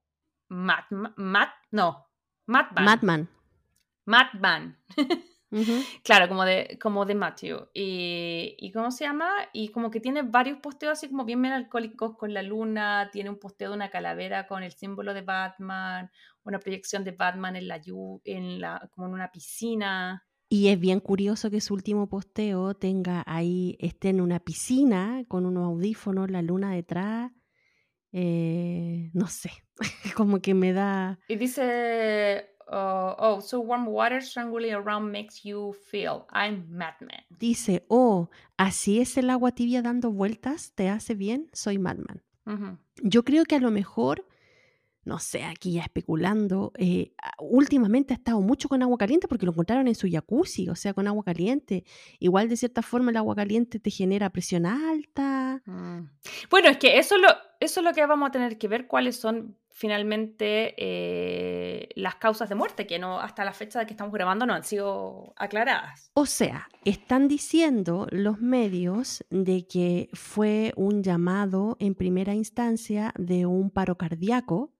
Matt, 0.49 0.85
Matt, 0.89 1.51
no, 1.71 2.07
Mattman. 2.47 2.85
Claro, 6.03 6.27
como 6.27 6.43
de, 6.43 6.77
como 6.81 7.05
de 7.05 7.15
Matthew. 7.15 7.69
Y, 7.73 8.55
y, 8.57 8.71
¿cómo 8.71 8.91
se 8.91 9.05
llama? 9.05 9.29
Y 9.53 9.69
como 9.69 9.89
que 9.89 9.99
tiene 9.99 10.23
varios 10.23 10.59
posteos 10.59 10.93
así 10.93 11.09
como 11.09 11.25
bien 11.25 11.39
melancólicos 11.39 12.17
con 12.17 12.33
la 12.33 12.41
luna, 12.41 13.09
tiene 13.11 13.29
un 13.29 13.39
posteo 13.39 13.69
de 13.69 13.75
una 13.75 13.89
calavera 13.89 14.47
con 14.47 14.63
el 14.63 14.73
símbolo 14.73 15.13
de 15.13 15.21
Batman, 15.21 16.11
una 16.43 16.59
proyección 16.59 17.03
de 17.03 17.11
Batman 17.11 17.55
en 17.55 17.67
la, 17.67 17.81
en 18.25 18.59
la 18.59 18.89
como 18.93 19.07
en 19.07 19.13
una 19.13 19.31
piscina. 19.31 20.23
Y 20.49 20.69
es 20.69 20.79
bien 20.79 21.01
curioso 21.01 21.49
que 21.49 21.59
su 21.59 21.73
último 21.73 22.07
posteo 22.07 22.73
tenga 22.73 23.23
ahí, 23.25 23.77
esté 23.79 24.09
en 24.09 24.21
una 24.21 24.39
piscina 24.39 25.23
con 25.27 25.45
unos 25.45 25.65
audífonos, 25.65 26.31
la 26.31 26.41
luna 26.41 26.73
detrás. 26.73 27.31
Eh, 28.13 29.11
no 29.13 29.27
sé, 29.27 29.51
como 30.15 30.41
que 30.41 30.53
me 30.53 30.71
da... 30.71 31.19
Y 31.27 31.35
dice, 31.35 32.55
Uh, 32.69 33.15
oh, 33.17 33.39
so 33.39 33.61
warm 33.61 33.85
water 33.85 34.19
strangely 34.21 34.71
around 34.71 35.09
makes 35.09 35.45
you 35.45 35.73
feel 35.89 36.25
I'm 36.33 36.65
madman. 36.69 37.23
Dice, 37.29 37.85
oh, 37.87 38.29
así 38.57 38.99
es 38.99 39.15
el 39.17 39.29
agua 39.29 39.53
tibia 39.53 39.81
dando 39.81 40.11
vueltas, 40.11 40.73
te 40.75 40.89
hace 40.89 41.15
bien, 41.15 41.49
soy 41.53 41.79
madman. 41.79 42.21
Yo 43.03 43.23
creo 43.23 43.43
que 43.43 43.55
a 43.55 43.59
lo 43.59 43.71
mejor, 43.71 44.25
no 45.03 45.19
sé, 45.19 45.43
aquí 45.43 45.73
ya 45.73 45.81
especulando, 45.81 46.71
eh, 46.77 47.11
últimamente 47.39 48.13
ha 48.13 48.17
estado 48.17 48.39
mucho 48.39 48.69
con 48.69 48.81
agua 48.81 48.97
caliente 48.97 49.27
porque 49.27 49.45
lo 49.45 49.51
encontraron 49.51 49.87
en 49.89 49.95
su 49.95 50.09
jacuzzi, 50.09 50.69
o 50.69 50.75
sea, 50.75 50.93
con 50.93 51.07
agua 51.07 51.25
caliente. 51.25 51.83
Igual 52.19 52.47
de 52.47 52.55
cierta 52.55 52.81
forma 52.81 53.11
el 53.11 53.17
agua 53.17 53.35
caliente 53.35 53.79
te 53.79 53.91
genera 53.91 54.29
presión 54.29 54.65
alta. 54.65 55.61
Mm. 55.65 56.09
Bueno, 56.49 56.69
es 56.69 56.77
que 56.77 56.99
eso 56.99 57.17
lo, 57.17 57.27
eso 57.59 57.79
es 57.81 57.85
lo 57.85 57.93
que 57.93 58.05
vamos 58.05 58.29
a 58.29 58.31
tener 58.31 58.57
que 58.57 58.69
ver 58.69 58.87
cuáles 58.87 59.17
son 59.17 59.57
finalmente 59.77 60.73
eh, 60.75 61.89
las 61.95 62.15
causas 62.15 62.49
de 62.49 62.55
muerte, 62.55 62.87
que 62.87 62.97
no 62.97 63.19
hasta 63.19 63.45
la 63.45 63.53
fecha 63.53 63.77
de 63.77 63.85
que 63.85 63.93
estamos 63.93 64.11
grabando 64.11 64.47
no 64.47 64.55
han 64.55 64.63
sido 64.63 65.35
aclaradas. 65.35 66.09
O 66.15 66.25
sea, 66.25 66.67
están 66.83 67.27
diciendo 67.27 68.07
los 68.09 68.41
medios 68.41 69.23
de 69.29 69.67
que 69.67 70.09
fue 70.13 70.73
un 70.77 71.03
llamado 71.03 71.77
en 71.79 71.93
primera 71.93 72.33
instancia 72.33 73.13
de 73.19 73.45
un 73.45 73.69
paro 73.69 73.99
cardíaco 73.99 74.73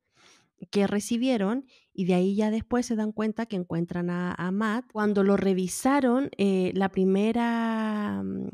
que 0.71 0.88
recibieron 0.88 1.67
y 1.99 2.05
de 2.05 2.13
ahí 2.13 2.36
ya 2.36 2.51
después 2.51 2.86
se 2.86 2.95
dan 2.95 3.12
cuenta 3.12 3.47
que 3.47 3.55
encuentran 3.55 4.12
a, 4.12 4.51
Matt. 4.51 4.86
Cuando 4.93 5.23
lo 5.23 5.36
revisaron, 5.36 6.29
eh, 6.38 6.71
la 6.75 6.89
primera, 6.89 8.21
mm, 8.23 8.49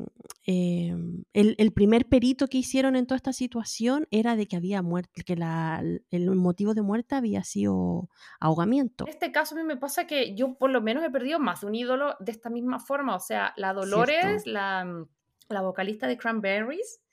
em, 0.46 1.24
el, 1.34 1.72
primer 1.72 2.08
perito 2.08 2.48
que 2.48 2.56
hicieron 2.56 2.96
en 2.96 3.06
toda 3.06 3.16
esta 3.16 3.34
situación 3.34 4.08
era 4.10 4.34
de 4.34 4.46
que 4.46 4.56
había 4.56 4.80
muerte, 4.80 5.22
que 5.24 5.34
el 6.10 6.30
motivo 6.30 6.72
de 6.72 6.80
muerte 6.80 7.16
había 7.16 7.44
sido 7.44 8.08
ahogamiento. 8.40 9.04
En 9.04 9.12
este 9.12 9.30
caso 9.30 9.54
a 9.54 9.58
mí 9.58 9.64
me 9.64 9.76
pasa 9.76 10.06
que 10.06 10.34
yo 10.34 10.54
por 10.54 10.70
lo 10.70 10.80
menos 10.80 11.04
he 11.04 11.10
perdido 11.10 11.38
más 11.38 11.60
de 11.60 11.66
un 11.66 11.74
ídolo 11.74 12.16
de 12.20 12.32
esta 12.32 12.48
misma 12.48 12.80
forma, 12.80 13.14
o 13.14 13.20
sea, 13.20 13.52
la 13.58 13.74
Dolores, 13.74 14.46
la, 14.46 14.86
mm, 14.86 15.06
la 15.50 15.60
vocalista 15.60 16.06
de 16.06 16.16
Cranberries, 16.16 17.03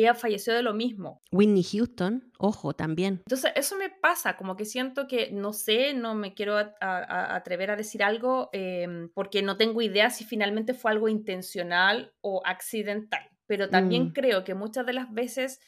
ella 0.00 0.14
falleció 0.14 0.54
de 0.54 0.62
lo 0.62 0.74
mismo. 0.74 1.22
Whitney 1.32 1.62
Houston, 1.62 2.30
ojo, 2.38 2.74
también. 2.74 3.22
Entonces, 3.26 3.52
eso 3.54 3.76
me 3.76 3.90
pasa, 3.90 4.36
como 4.36 4.56
que 4.56 4.64
siento 4.64 5.06
que, 5.06 5.30
no 5.30 5.52
sé, 5.52 5.94
no 5.94 6.14
me 6.14 6.34
quiero 6.34 6.56
atrever 6.80 7.70
a 7.70 7.76
decir 7.76 8.02
algo 8.02 8.50
em, 8.52 9.10
porque 9.14 9.42
no 9.42 9.56
tengo 9.56 9.82
idea 9.82 10.10
si 10.10 10.24
finalmente 10.24 10.74
fue 10.74 10.90
algo 10.90 11.08
intencional 11.08 12.12
o 12.20 12.42
accidental, 12.44 13.28
pero 13.46 13.68
también 13.68 14.06
mm. 14.06 14.12
creo 14.12 14.44
que 14.44 14.54
muchas 14.54 14.86
de 14.86 14.92
las 14.92 15.12
veces 15.12 15.60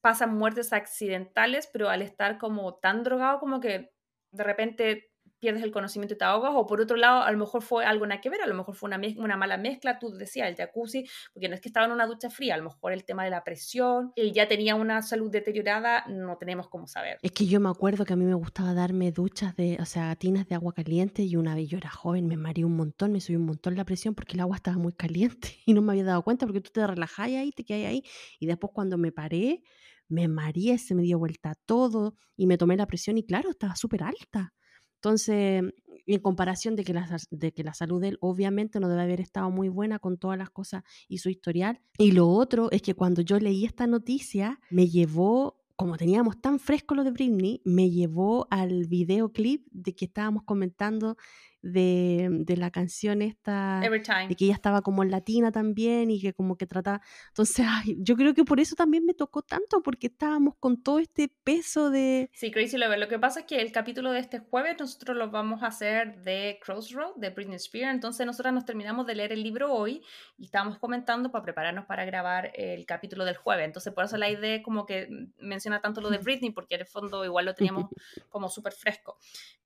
pasan 0.00 0.36
muertes 0.36 0.72
accidentales, 0.72 1.68
pero 1.72 1.88
al 1.88 2.02
estar 2.02 2.38
como 2.38 2.74
tan 2.76 3.02
drogado 3.02 3.40
como 3.40 3.60
que 3.60 3.92
de 4.30 4.44
repente 4.44 5.07
pierdes 5.38 5.62
el 5.62 5.70
conocimiento 5.70 6.14
y 6.14 6.18
te 6.18 6.24
ahogas, 6.24 6.52
o 6.54 6.66
por 6.66 6.80
otro 6.80 6.96
lado, 6.96 7.22
a 7.22 7.30
lo 7.30 7.38
mejor 7.38 7.62
fue 7.62 7.84
algo 7.84 8.06
nada 8.06 8.20
que 8.20 8.30
ver, 8.30 8.42
a 8.42 8.46
lo 8.46 8.54
mejor 8.54 8.74
fue 8.74 8.88
una, 8.88 9.36
mala 9.36 9.56
mezcla, 9.56 9.98
tú 9.98 10.10
decías, 10.10 10.48
el 10.48 10.56
jacuzzi, 10.56 11.06
porque 11.32 11.48
no 11.48 11.54
es 11.54 11.60
que 11.60 11.68
estaba 11.68 11.86
en 11.86 11.92
una 11.92 12.06
ducha 12.06 12.30
fría, 12.30 12.54
a 12.54 12.58
lo 12.58 12.64
mejor 12.64 12.92
el 12.92 13.04
tema 13.04 13.24
de 13.24 13.30
la 13.30 13.44
presión, 13.44 14.12
él 14.16 14.32
ya 14.32 14.48
tenía 14.48 14.74
una 14.74 15.02
salud 15.02 15.30
deteriorada, 15.30 16.04
no 16.08 16.36
tenemos 16.36 16.68
cómo 16.68 16.86
saber. 16.86 17.18
Es 17.22 17.32
que 17.32 17.46
yo 17.46 17.60
me 17.60 17.68
acuerdo 17.68 18.04
que 18.04 18.12
a 18.12 18.16
mí 18.16 18.24
me 18.24 18.34
gustaba 18.34 18.74
darme 18.74 19.12
duchas 19.12 19.54
de, 19.56 19.78
o 19.80 19.84
sea, 19.84 20.14
tinas 20.16 20.46
de 20.48 20.54
agua 20.54 20.72
caliente 20.72 21.22
y 21.22 21.36
una 21.36 21.54
vez 21.54 21.68
yo 21.68 21.78
era 21.78 21.90
joven, 21.90 22.26
me 22.26 22.36
mareé 22.36 22.64
un 22.64 22.76
montón, 22.76 23.12
me 23.12 23.20
subí 23.20 23.36
un 23.36 23.46
montón 23.46 23.76
la 23.76 23.84
presión 23.84 24.14
porque 24.14 24.34
el 24.34 24.40
agua 24.40 24.56
estaba 24.56 24.78
muy 24.78 24.92
caliente 24.92 25.58
y 25.66 25.74
no 25.74 25.82
me 25.82 25.92
había 25.92 26.04
dado 26.04 26.22
cuenta 26.22 26.46
porque 26.46 26.60
tú 26.60 26.70
te 26.70 26.86
relajás 26.86 27.26
ahí, 27.26 27.52
te 27.52 27.64
quedas 27.64 27.90
ahí 27.90 28.02
y 28.38 28.46
después 28.46 28.72
cuando 28.74 28.98
me 28.98 29.12
paré, 29.12 29.62
me 30.08 30.26
mareé, 30.28 30.78
se 30.78 30.94
me 30.94 31.02
dio 31.02 31.18
vuelta 31.18 31.54
todo 31.66 32.14
y 32.36 32.46
me 32.46 32.56
tomé 32.58 32.76
la 32.76 32.86
presión 32.86 33.18
y 33.18 33.24
claro, 33.24 33.50
estaba 33.50 33.76
súper 33.76 34.02
alta. 34.02 34.54
Entonces, 34.98 35.62
en 36.06 36.20
comparación 36.20 36.74
de 36.74 36.84
que, 36.84 36.94
la, 36.94 37.06
de 37.30 37.52
que 37.52 37.62
la 37.62 37.74
salud 37.74 38.00
de 38.00 38.08
él 38.08 38.18
obviamente 38.20 38.80
no 38.80 38.88
debe 38.88 39.02
haber 39.02 39.20
estado 39.20 39.50
muy 39.50 39.68
buena 39.68 39.98
con 39.98 40.16
todas 40.16 40.38
las 40.38 40.50
cosas 40.50 40.82
y 41.06 41.18
su 41.18 41.28
historial. 41.28 41.80
Y 41.98 42.12
lo 42.12 42.28
otro 42.28 42.70
es 42.70 42.82
que 42.82 42.94
cuando 42.94 43.22
yo 43.22 43.38
leí 43.38 43.64
esta 43.64 43.86
noticia, 43.86 44.58
me 44.70 44.88
llevó, 44.88 45.60
como 45.76 45.96
teníamos 45.96 46.40
tan 46.40 46.58
fresco 46.58 46.94
lo 46.94 47.04
de 47.04 47.10
Britney, 47.10 47.60
me 47.64 47.90
llevó 47.90 48.48
al 48.50 48.86
videoclip 48.86 49.66
de 49.70 49.94
que 49.94 50.06
estábamos 50.06 50.44
comentando 50.44 51.16
de, 51.62 52.54
la 52.56 52.70
canción 52.70 53.22
esta, 53.22 53.80
de 53.80 54.36
que 54.36 54.44
ella 54.44 54.54
estaba 54.54 54.82
como 54.82 55.02
en 55.02 55.10
latina 55.10 55.50
también 55.50 56.10
y 56.10 56.20
que 56.20 56.32
como 56.32 56.56
que 56.56 56.66
trataba, 56.66 57.00
entonces 57.28 57.66
yo 57.98 58.16
creo 58.16 58.34
que 58.34 58.44
por 58.44 58.60
eso 58.60 58.74
también 58.76 59.04
me 59.04 59.14
tocó 59.14 59.42
tanto, 59.42 59.82
porque 59.82 60.08
estábamos 60.08 60.54
con 60.58 60.82
todo 60.82 60.98
este 60.98 61.32
peso 61.44 61.90
de... 61.90 62.30
Sí, 62.32 62.50
Crazy 62.50 62.76
Lover, 62.76 62.98
lo 62.98 63.08
que 63.08 63.18
pasa 63.18 63.40
es 63.40 63.46
que 63.46 63.60
el 63.60 63.72
capítulo 63.72 64.12
de 64.12 64.20
este 64.20 64.38
jueves 64.38 64.76
nosotros 64.78 65.16
lo 65.16 65.30
vamos 65.30 65.62
a 65.62 65.66
hacer 65.66 66.22
de 66.22 66.58
Crossroad, 66.64 67.16
de 67.16 67.30
Britney 67.30 67.56
Spears, 67.56 67.94
entonces 67.94 68.24
nosotros 68.26 68.52
nos 68.54 68.64
terminamos 68.64 69.06
de 69.06 69.14
leer 69.14 69.32
el 69.32 69.42
libro 69.42 69.72
hoy 69.72 70.02
y 70.36 70.44
estábamos 70.44 70.78
comentando 70.78 71.30
para 71.30 71.42
prepararnos 71.44 71.86
para 71.86 72.04
grabar 72.04 72.52
el 72.54 72.86
capítulo 72.86 73.24
del 73.24 73.36
jueves, 73.36 73.66
entonces 73.66 73.92
por 73.92 74.04
eso 74.04 74.16
la 74.16 74.30
idea 74.30 74.62
como 74.62 74.86
que 74.86 75.08
menciona 75.38 75.80
tanto 75.80 76.00
lo 76.00 76.10
de 76.10 76.18
Britney, 76.28 76.50
porque 76.50 76.76
en 76.76 76.82
el 76.82 76.86
fondo 76.86 77.24
igual 77.24 77.46
lo 77.46 77.54
teníamos 77.54 77.90
como 78.28 78.48
súper 78.48 78.72
fresco, 78.72 79.18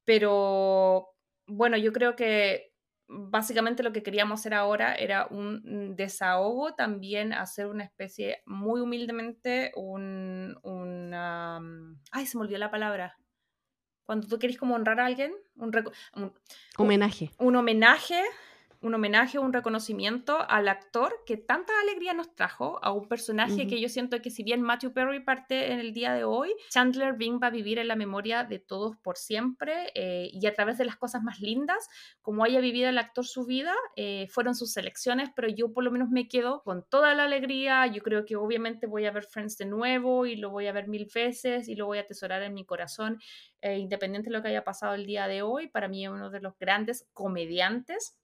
pero 0.05 1.15
bueno, 1.47 1.77
yo 1.77 1.93
creo 1.93 2.17
que 2.17 2.73
básicamente 3.09 3.83
lo 3.83 3.93
que 3.93 4.03
queríamos 4.03 4.41
hacer 4.41 4.55
ahora 4.55 4.95
era 4.95 5.27
un 5.31 5.95
desahogo, 5.97 6.75
también 6.75 7.33
hacer 7.33 7.67
una 7.67 7.85
especie, 7.85 8.43
muy 8.47 8.81
humildemente, 8.81 9.73
un, 9.77 10.57
mm, 10.63 12.01
ay, 12.11 12.27
se 12.27 12.37
me 12.37 12.45
olvidó 12.45 12.59
la 12.59 12.71
palabra. 12.71 13.19
Cuando 14.05 14.27
tú 14.27 14.39
quieres 14.39 14.59
como 14.59 14.75
honrar 14.75 15.01
a 15.01 15.07
alguien, 15.07 15.33
un, 15.57 15.73
homenaje. 16.77 17.31
Un 17.39 17.57
homenaje 17.57 18.21
un 18.83 18.95
homenaje, 18.95 19.39
un 19.39 19.53
reconocimiento 19.53 20.39
al 20.49 20.69
actor 20.69 21.15
que 21.25 21.37
tanta 21.37 21.73
alegría 21.83 22.15
nos 22.15 22.35
trajo, 22.35 22.81
a 22.83 22.93
un 22.93 23.09
personaje 23.09 23.67
que 23.67 23.81
yo 23.81 23.89
siento 23.89 24.21
que 24.21 24.31
si 24.31 24.43
bien 24.43 24.61
Matthew 24.61 24.93
Perry 24.93 25.21
parte 25.21 25.73
en 25.73 25.79
el 25.79 25.93
día 25.93 26.13
de 26.13 26.25
hoy, 26.25 26.53
Chandler 26.69 27.15
Bing 27.15 27.39
va 27.41 27.47
a 27.47 27.51
vivir 27.51 27.79
en 27.79 27.89
la 27.89 27.97
memoria 27.97 28.43
de 28.45 28.59
todos 28.59 28.97
por 28.97 29.17
siempre 29.17 29.93
eh, 29.95 30.31
y 30.33 30.47
a 30.47 30.55
través 30.55 30.79
de 30.79 30.85
las 30.85 30.97
cosas 30.97 31.23
más 31.23 31.41
lindas, 31.41 31.89
como 32.21 32.45
haya 32.45 32.61
vivido 32.61 32.89
el 32.89 32.99
actor 32.99 33.25
su 33.25 33.47
vida, 33.47 33.73
eh, 33.97 34.27
fueron 34.31 34.57
sus 34.57 34.77
elecciones, 34.77 35.31
pero 35.35 35.49
yo 35.49 35.73
por 35.73 35.85
lo 35.85 35.93
menos 35.93 36.11
me 36.11 36.27
quedo 36.27 36.63
con 36.63 36.85
toda 36.89 37.15
la 37.15 37.25
alegría, 37.25 37.87
yo 37.87 38.03
creo 38.03 38.25
que 38.25 38.35
obviamente 38.35 38.89
voy 38.89 39.07
a 39.07 39.13
ver 39.13 39.25
Friends 39.25 39.57
de 39.59 39.67
nuevo 39.67 40.27
y 40.27 40.35
lo 40.35 40.51
voy 40.51 40.67
a 40.67 40.73
ver 40.73 40.89
mil 40.89 41.09
veces 41.15 41.69
y 41.69 41.77
lo 41.77 41.87
voy 41.87 41.99
a 41.99 42.03
atesorar 42.03 42.43
en 42.43 42.53
mi 42.53 42.65
corazón, 42.65 43.21
eh, 43.61 43.79
independiente 43.79 44.29
de 44.29 44.37
lo 44.37 44.43
que 44.43 44.49
haya 44.49 44.65
pasado 44.65 44.95
el 44.95 45.07
día 45.07 45.29
de 45.29 45.43
hoy, 45.43 45.69
para 45.69 45.87
mí 45.87 46.05
es 46.05 46.11
uno 46.11 46.31
de 46.31 46.41
los 46.41 46.59
grandes 46.59 47.07
comediantes 47.13 48.19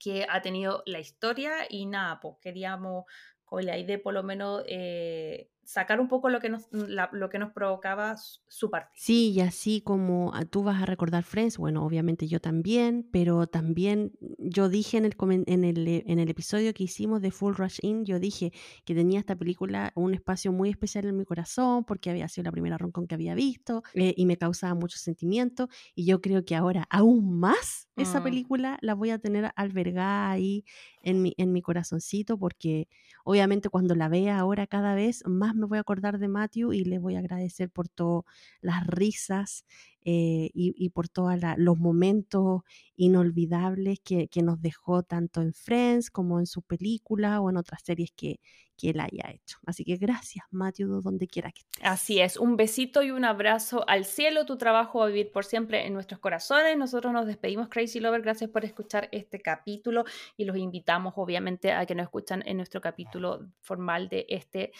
que 0.00 0.26
ha 0.28 0.42
tenido 0.42 0.82
la 0.86 0.98
historia 0.98 1.66
y 1.68 1.86
nada, 1.86 2.18
pues 2.20 2.36
queríamos 2.40 3.04
con 3.44 3.64
la 3.66 3.78
idea 3.78 4.02
por 4.02 4.14
lo 4.14 4.24
menos 4.24 4.64
eh, 4.66 5.50
sacar 5.70 6.00
un 6.00 6.08
poco 6.08 6.30
lo 6.30 6.40
que 6.40 6.48
nos, 6.48 6.66
lo 6.72 7.30
que 7.30 7.38
nos 7.38 7.52
provocaba 7.52 8.16
su 8.16 8.70
partida. 8.70 8.92
Sí, 8.96 9.30
y 9.30 9.40
así 9.40 9.80
como 9.82 10.32
ah, 10.34 10.44
tú 10.44 10.64
vas 10.64 10.82
a 10.82 10.84
recordar 10.84 11.22
Friends, 11.22 11.58
bueno, 11.58 11.84
obviamente 11.84 12.26
yo 12.26 12.40
también, 12.40 13.08
pero 13.12 13.46
también 13.46 14.12
yo 14.38 14.68
dije 14.68 14.96
en 14.96 15.04
el, 15.04 15.14
en 15.46 15.62
el, 15.62 15.86
en 15.86 16.18
el 16.18 16.28
episodio 16.28 16.74
que 16.74 16.82
hicimos 16.82 17.22
de 17.22 17.30
Full 17.30 17.54
Rush 17.54 17.78
In, 17.82 18.04
yo 18.04 18.18
dije 18.18 18.52
que 18.84 18.96
tenía 18.96 19.20
esta 19.20 19.36
película 19.36 19.92
un 19.94 20.12
espacio 20.12 20.50
muy 20.50 20.70
especial 20.70 21.04
en 21.04 21.16
mi 21.16 21.24
corazón 21.24 21.84
porque 21.84 22.10
había 22.10 22.26
sido 22.26 22.46
la 22.46 22.52
primera 22.52 22.76
roncón 22.76 23.06
que 23.06 23.14
había 23.14 23.36
visto 23.36 23.84
eh, 23.94 24.12
y 24.16 24.26
me 24.26 24.36
causaba 24.36 24.74
mucho 24.74 24.98
sentimiento 24.98 25.68
y 25.94 26.04
yo 26.04 26.20
creo 26.20 26.44
que 26.44 26.56
ahora 26.56 26.88
aún 26.90 27.38
más 27.38 27.88
esa 27.94 28.18
mm. 28.18 28.24
película 28.24 28.78
la 28.80 28.94
voy 28.94 29.10
a 29.10 29.20
tener 29.20 29.52
albergada 29.54 30.30
ahí 30.30 30.64
en 31.02 31.22
mi, 31.22 31.34
en 31.36 31.52
mi 31.52 31.62
corazoncito 31.62 32.38
porque 32.38 32.88
obviamente 33.24 33.68
cuando 33.68 33.94
la 33.94 34.08
vea 34.08 34.38
ahora 34.38 34.66
cada 34.66 34.94
vez 34.94 35.22
más 35.26 35.54
me 35.60 35.66
voy 35.66 35.78
a 35.78 35.82
acordar 35.82 36.18
de 36.18 36.28
Matthew 36.28 36.72
y 36.72 36.84
le 36.84 36.98
voy 36.98 37.16
a 37.16 37.20
agradecer 37.20 37.70
por 37.70 37.88
todas 37.88 38.24
las 38.60 38.86
risas 38.86 39.64
eh, 40.02 40.50
y, 40.54 40.88
por 40.90 41.10
todos 41.10 41.34
los 41.58 41.76
momentos 41.76 42.62
inolvidables 42.96 44.00
que, 44.00 44.28
nos 44.42 44.62
dejó 44.62 45.02
tanto 45.02 45.42
en 45.42 45.52
Friends 45.52 46.10
como 46.10 46.40
en 46.40 46.46
su 46.46 46.62
película 46.62 47.40
o 47.40 47.50
en 47.50 47.58
otras 47.58 47.82
series 47.84 48.10
que, 48.16 48.40
que 48.78 48.90
él 48.90 49.00
haya 49.00 49.30
hecho. 49.30 49.58
Así 49.66 49.84
que 49.84 49.96
gracias, 49.96 50.46
Matthew, 50.50 51.02
donde 51.02 51.28
quiera 51.28 51.52
que 51.52 51.60
estés. 51.60 51.84
Así 51.84 52.18
es, 52.18 52.38
un 52.38 52.56
besito 52.56 53.02
y 53.02 53.10
un 53.10 53.26
abrazo 53.26 53.86
al 53.88 54.06
cielo. 54.06 54.46
Tu 54.46 54.56
trabajo 54.56 55.00
va 55.00 55.04
a 55.04 55.08
vivir 55.08 55.30
por 55.30 55.44
siempre 55.44 55.86
en 55.86 55.92
nuestros 55.92 56.18
corazones. 56.18 56.78
Nosotros 56.78 57.12
nos 57.12 57.26
despedimos, 57.26 57.68
Crazy 57.68 58.00
Lover. 58.00 58.22
Gracias 58.22 58.48
por 58.48 58.64
escuchar 58.64 59.10
este 59.12 59.40
capítulo 59.40 60.04
y 60.36 60.46
los 60.46 60.56
invitamos, 60.56 61.12
obviamente, 61.16 61.72
a 61.72 61.84
que 61.84 61.94
nos 61.94 62.04
escuchan 62.04 62.42
en 62.46 62.56
nuestro 62.56 62.80
capítulo 62.80 63.50
formal 63.60 64.08
de 64.08 64.24
este 64.30 64.72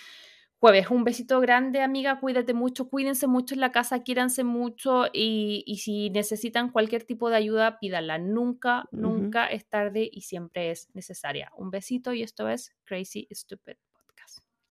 jueves. 0.60 0.90
Un 0.90 1.04
besito 1.04 1.40
grande, 1.40 1.80
amiga. 1.82 2.20
Cuídate 2.20 2.54
mucho, 2.54 2.88
cuídense 2.88 3.26
mucho 3.26 3.54
en 3.54 3.60
la 3.60 3.72
casa, 3.72 4.02
quiéranse 4.02 4.44
mucho 4.44 5.06
y, 5.12 5.64
y 5.66 5.78
si 5.78 6.10
necesitan 6.10 6.70
cualquier 6.70 7.04
tipo 7.04 7.30
de 7.30 7.36
ayuda, 7.36 7.78
pídanla. 7.80 8.18
Nunca, 8.18 8.88
nunca 8.92 9.46
es 9.46 9.66
tarde 9.68 10.08
y 10.10 10.22
siempre 10.22 10.70
es 10.70 10.88
necesaria. 10.94 11.50
Un 11.56 11.70
besito 11.70 12.12
y 12.12 12.22
esto 12.22 12.48
es 12.48 12.72
Crazy 12.84 13.26
Stupid. 13.32 13.76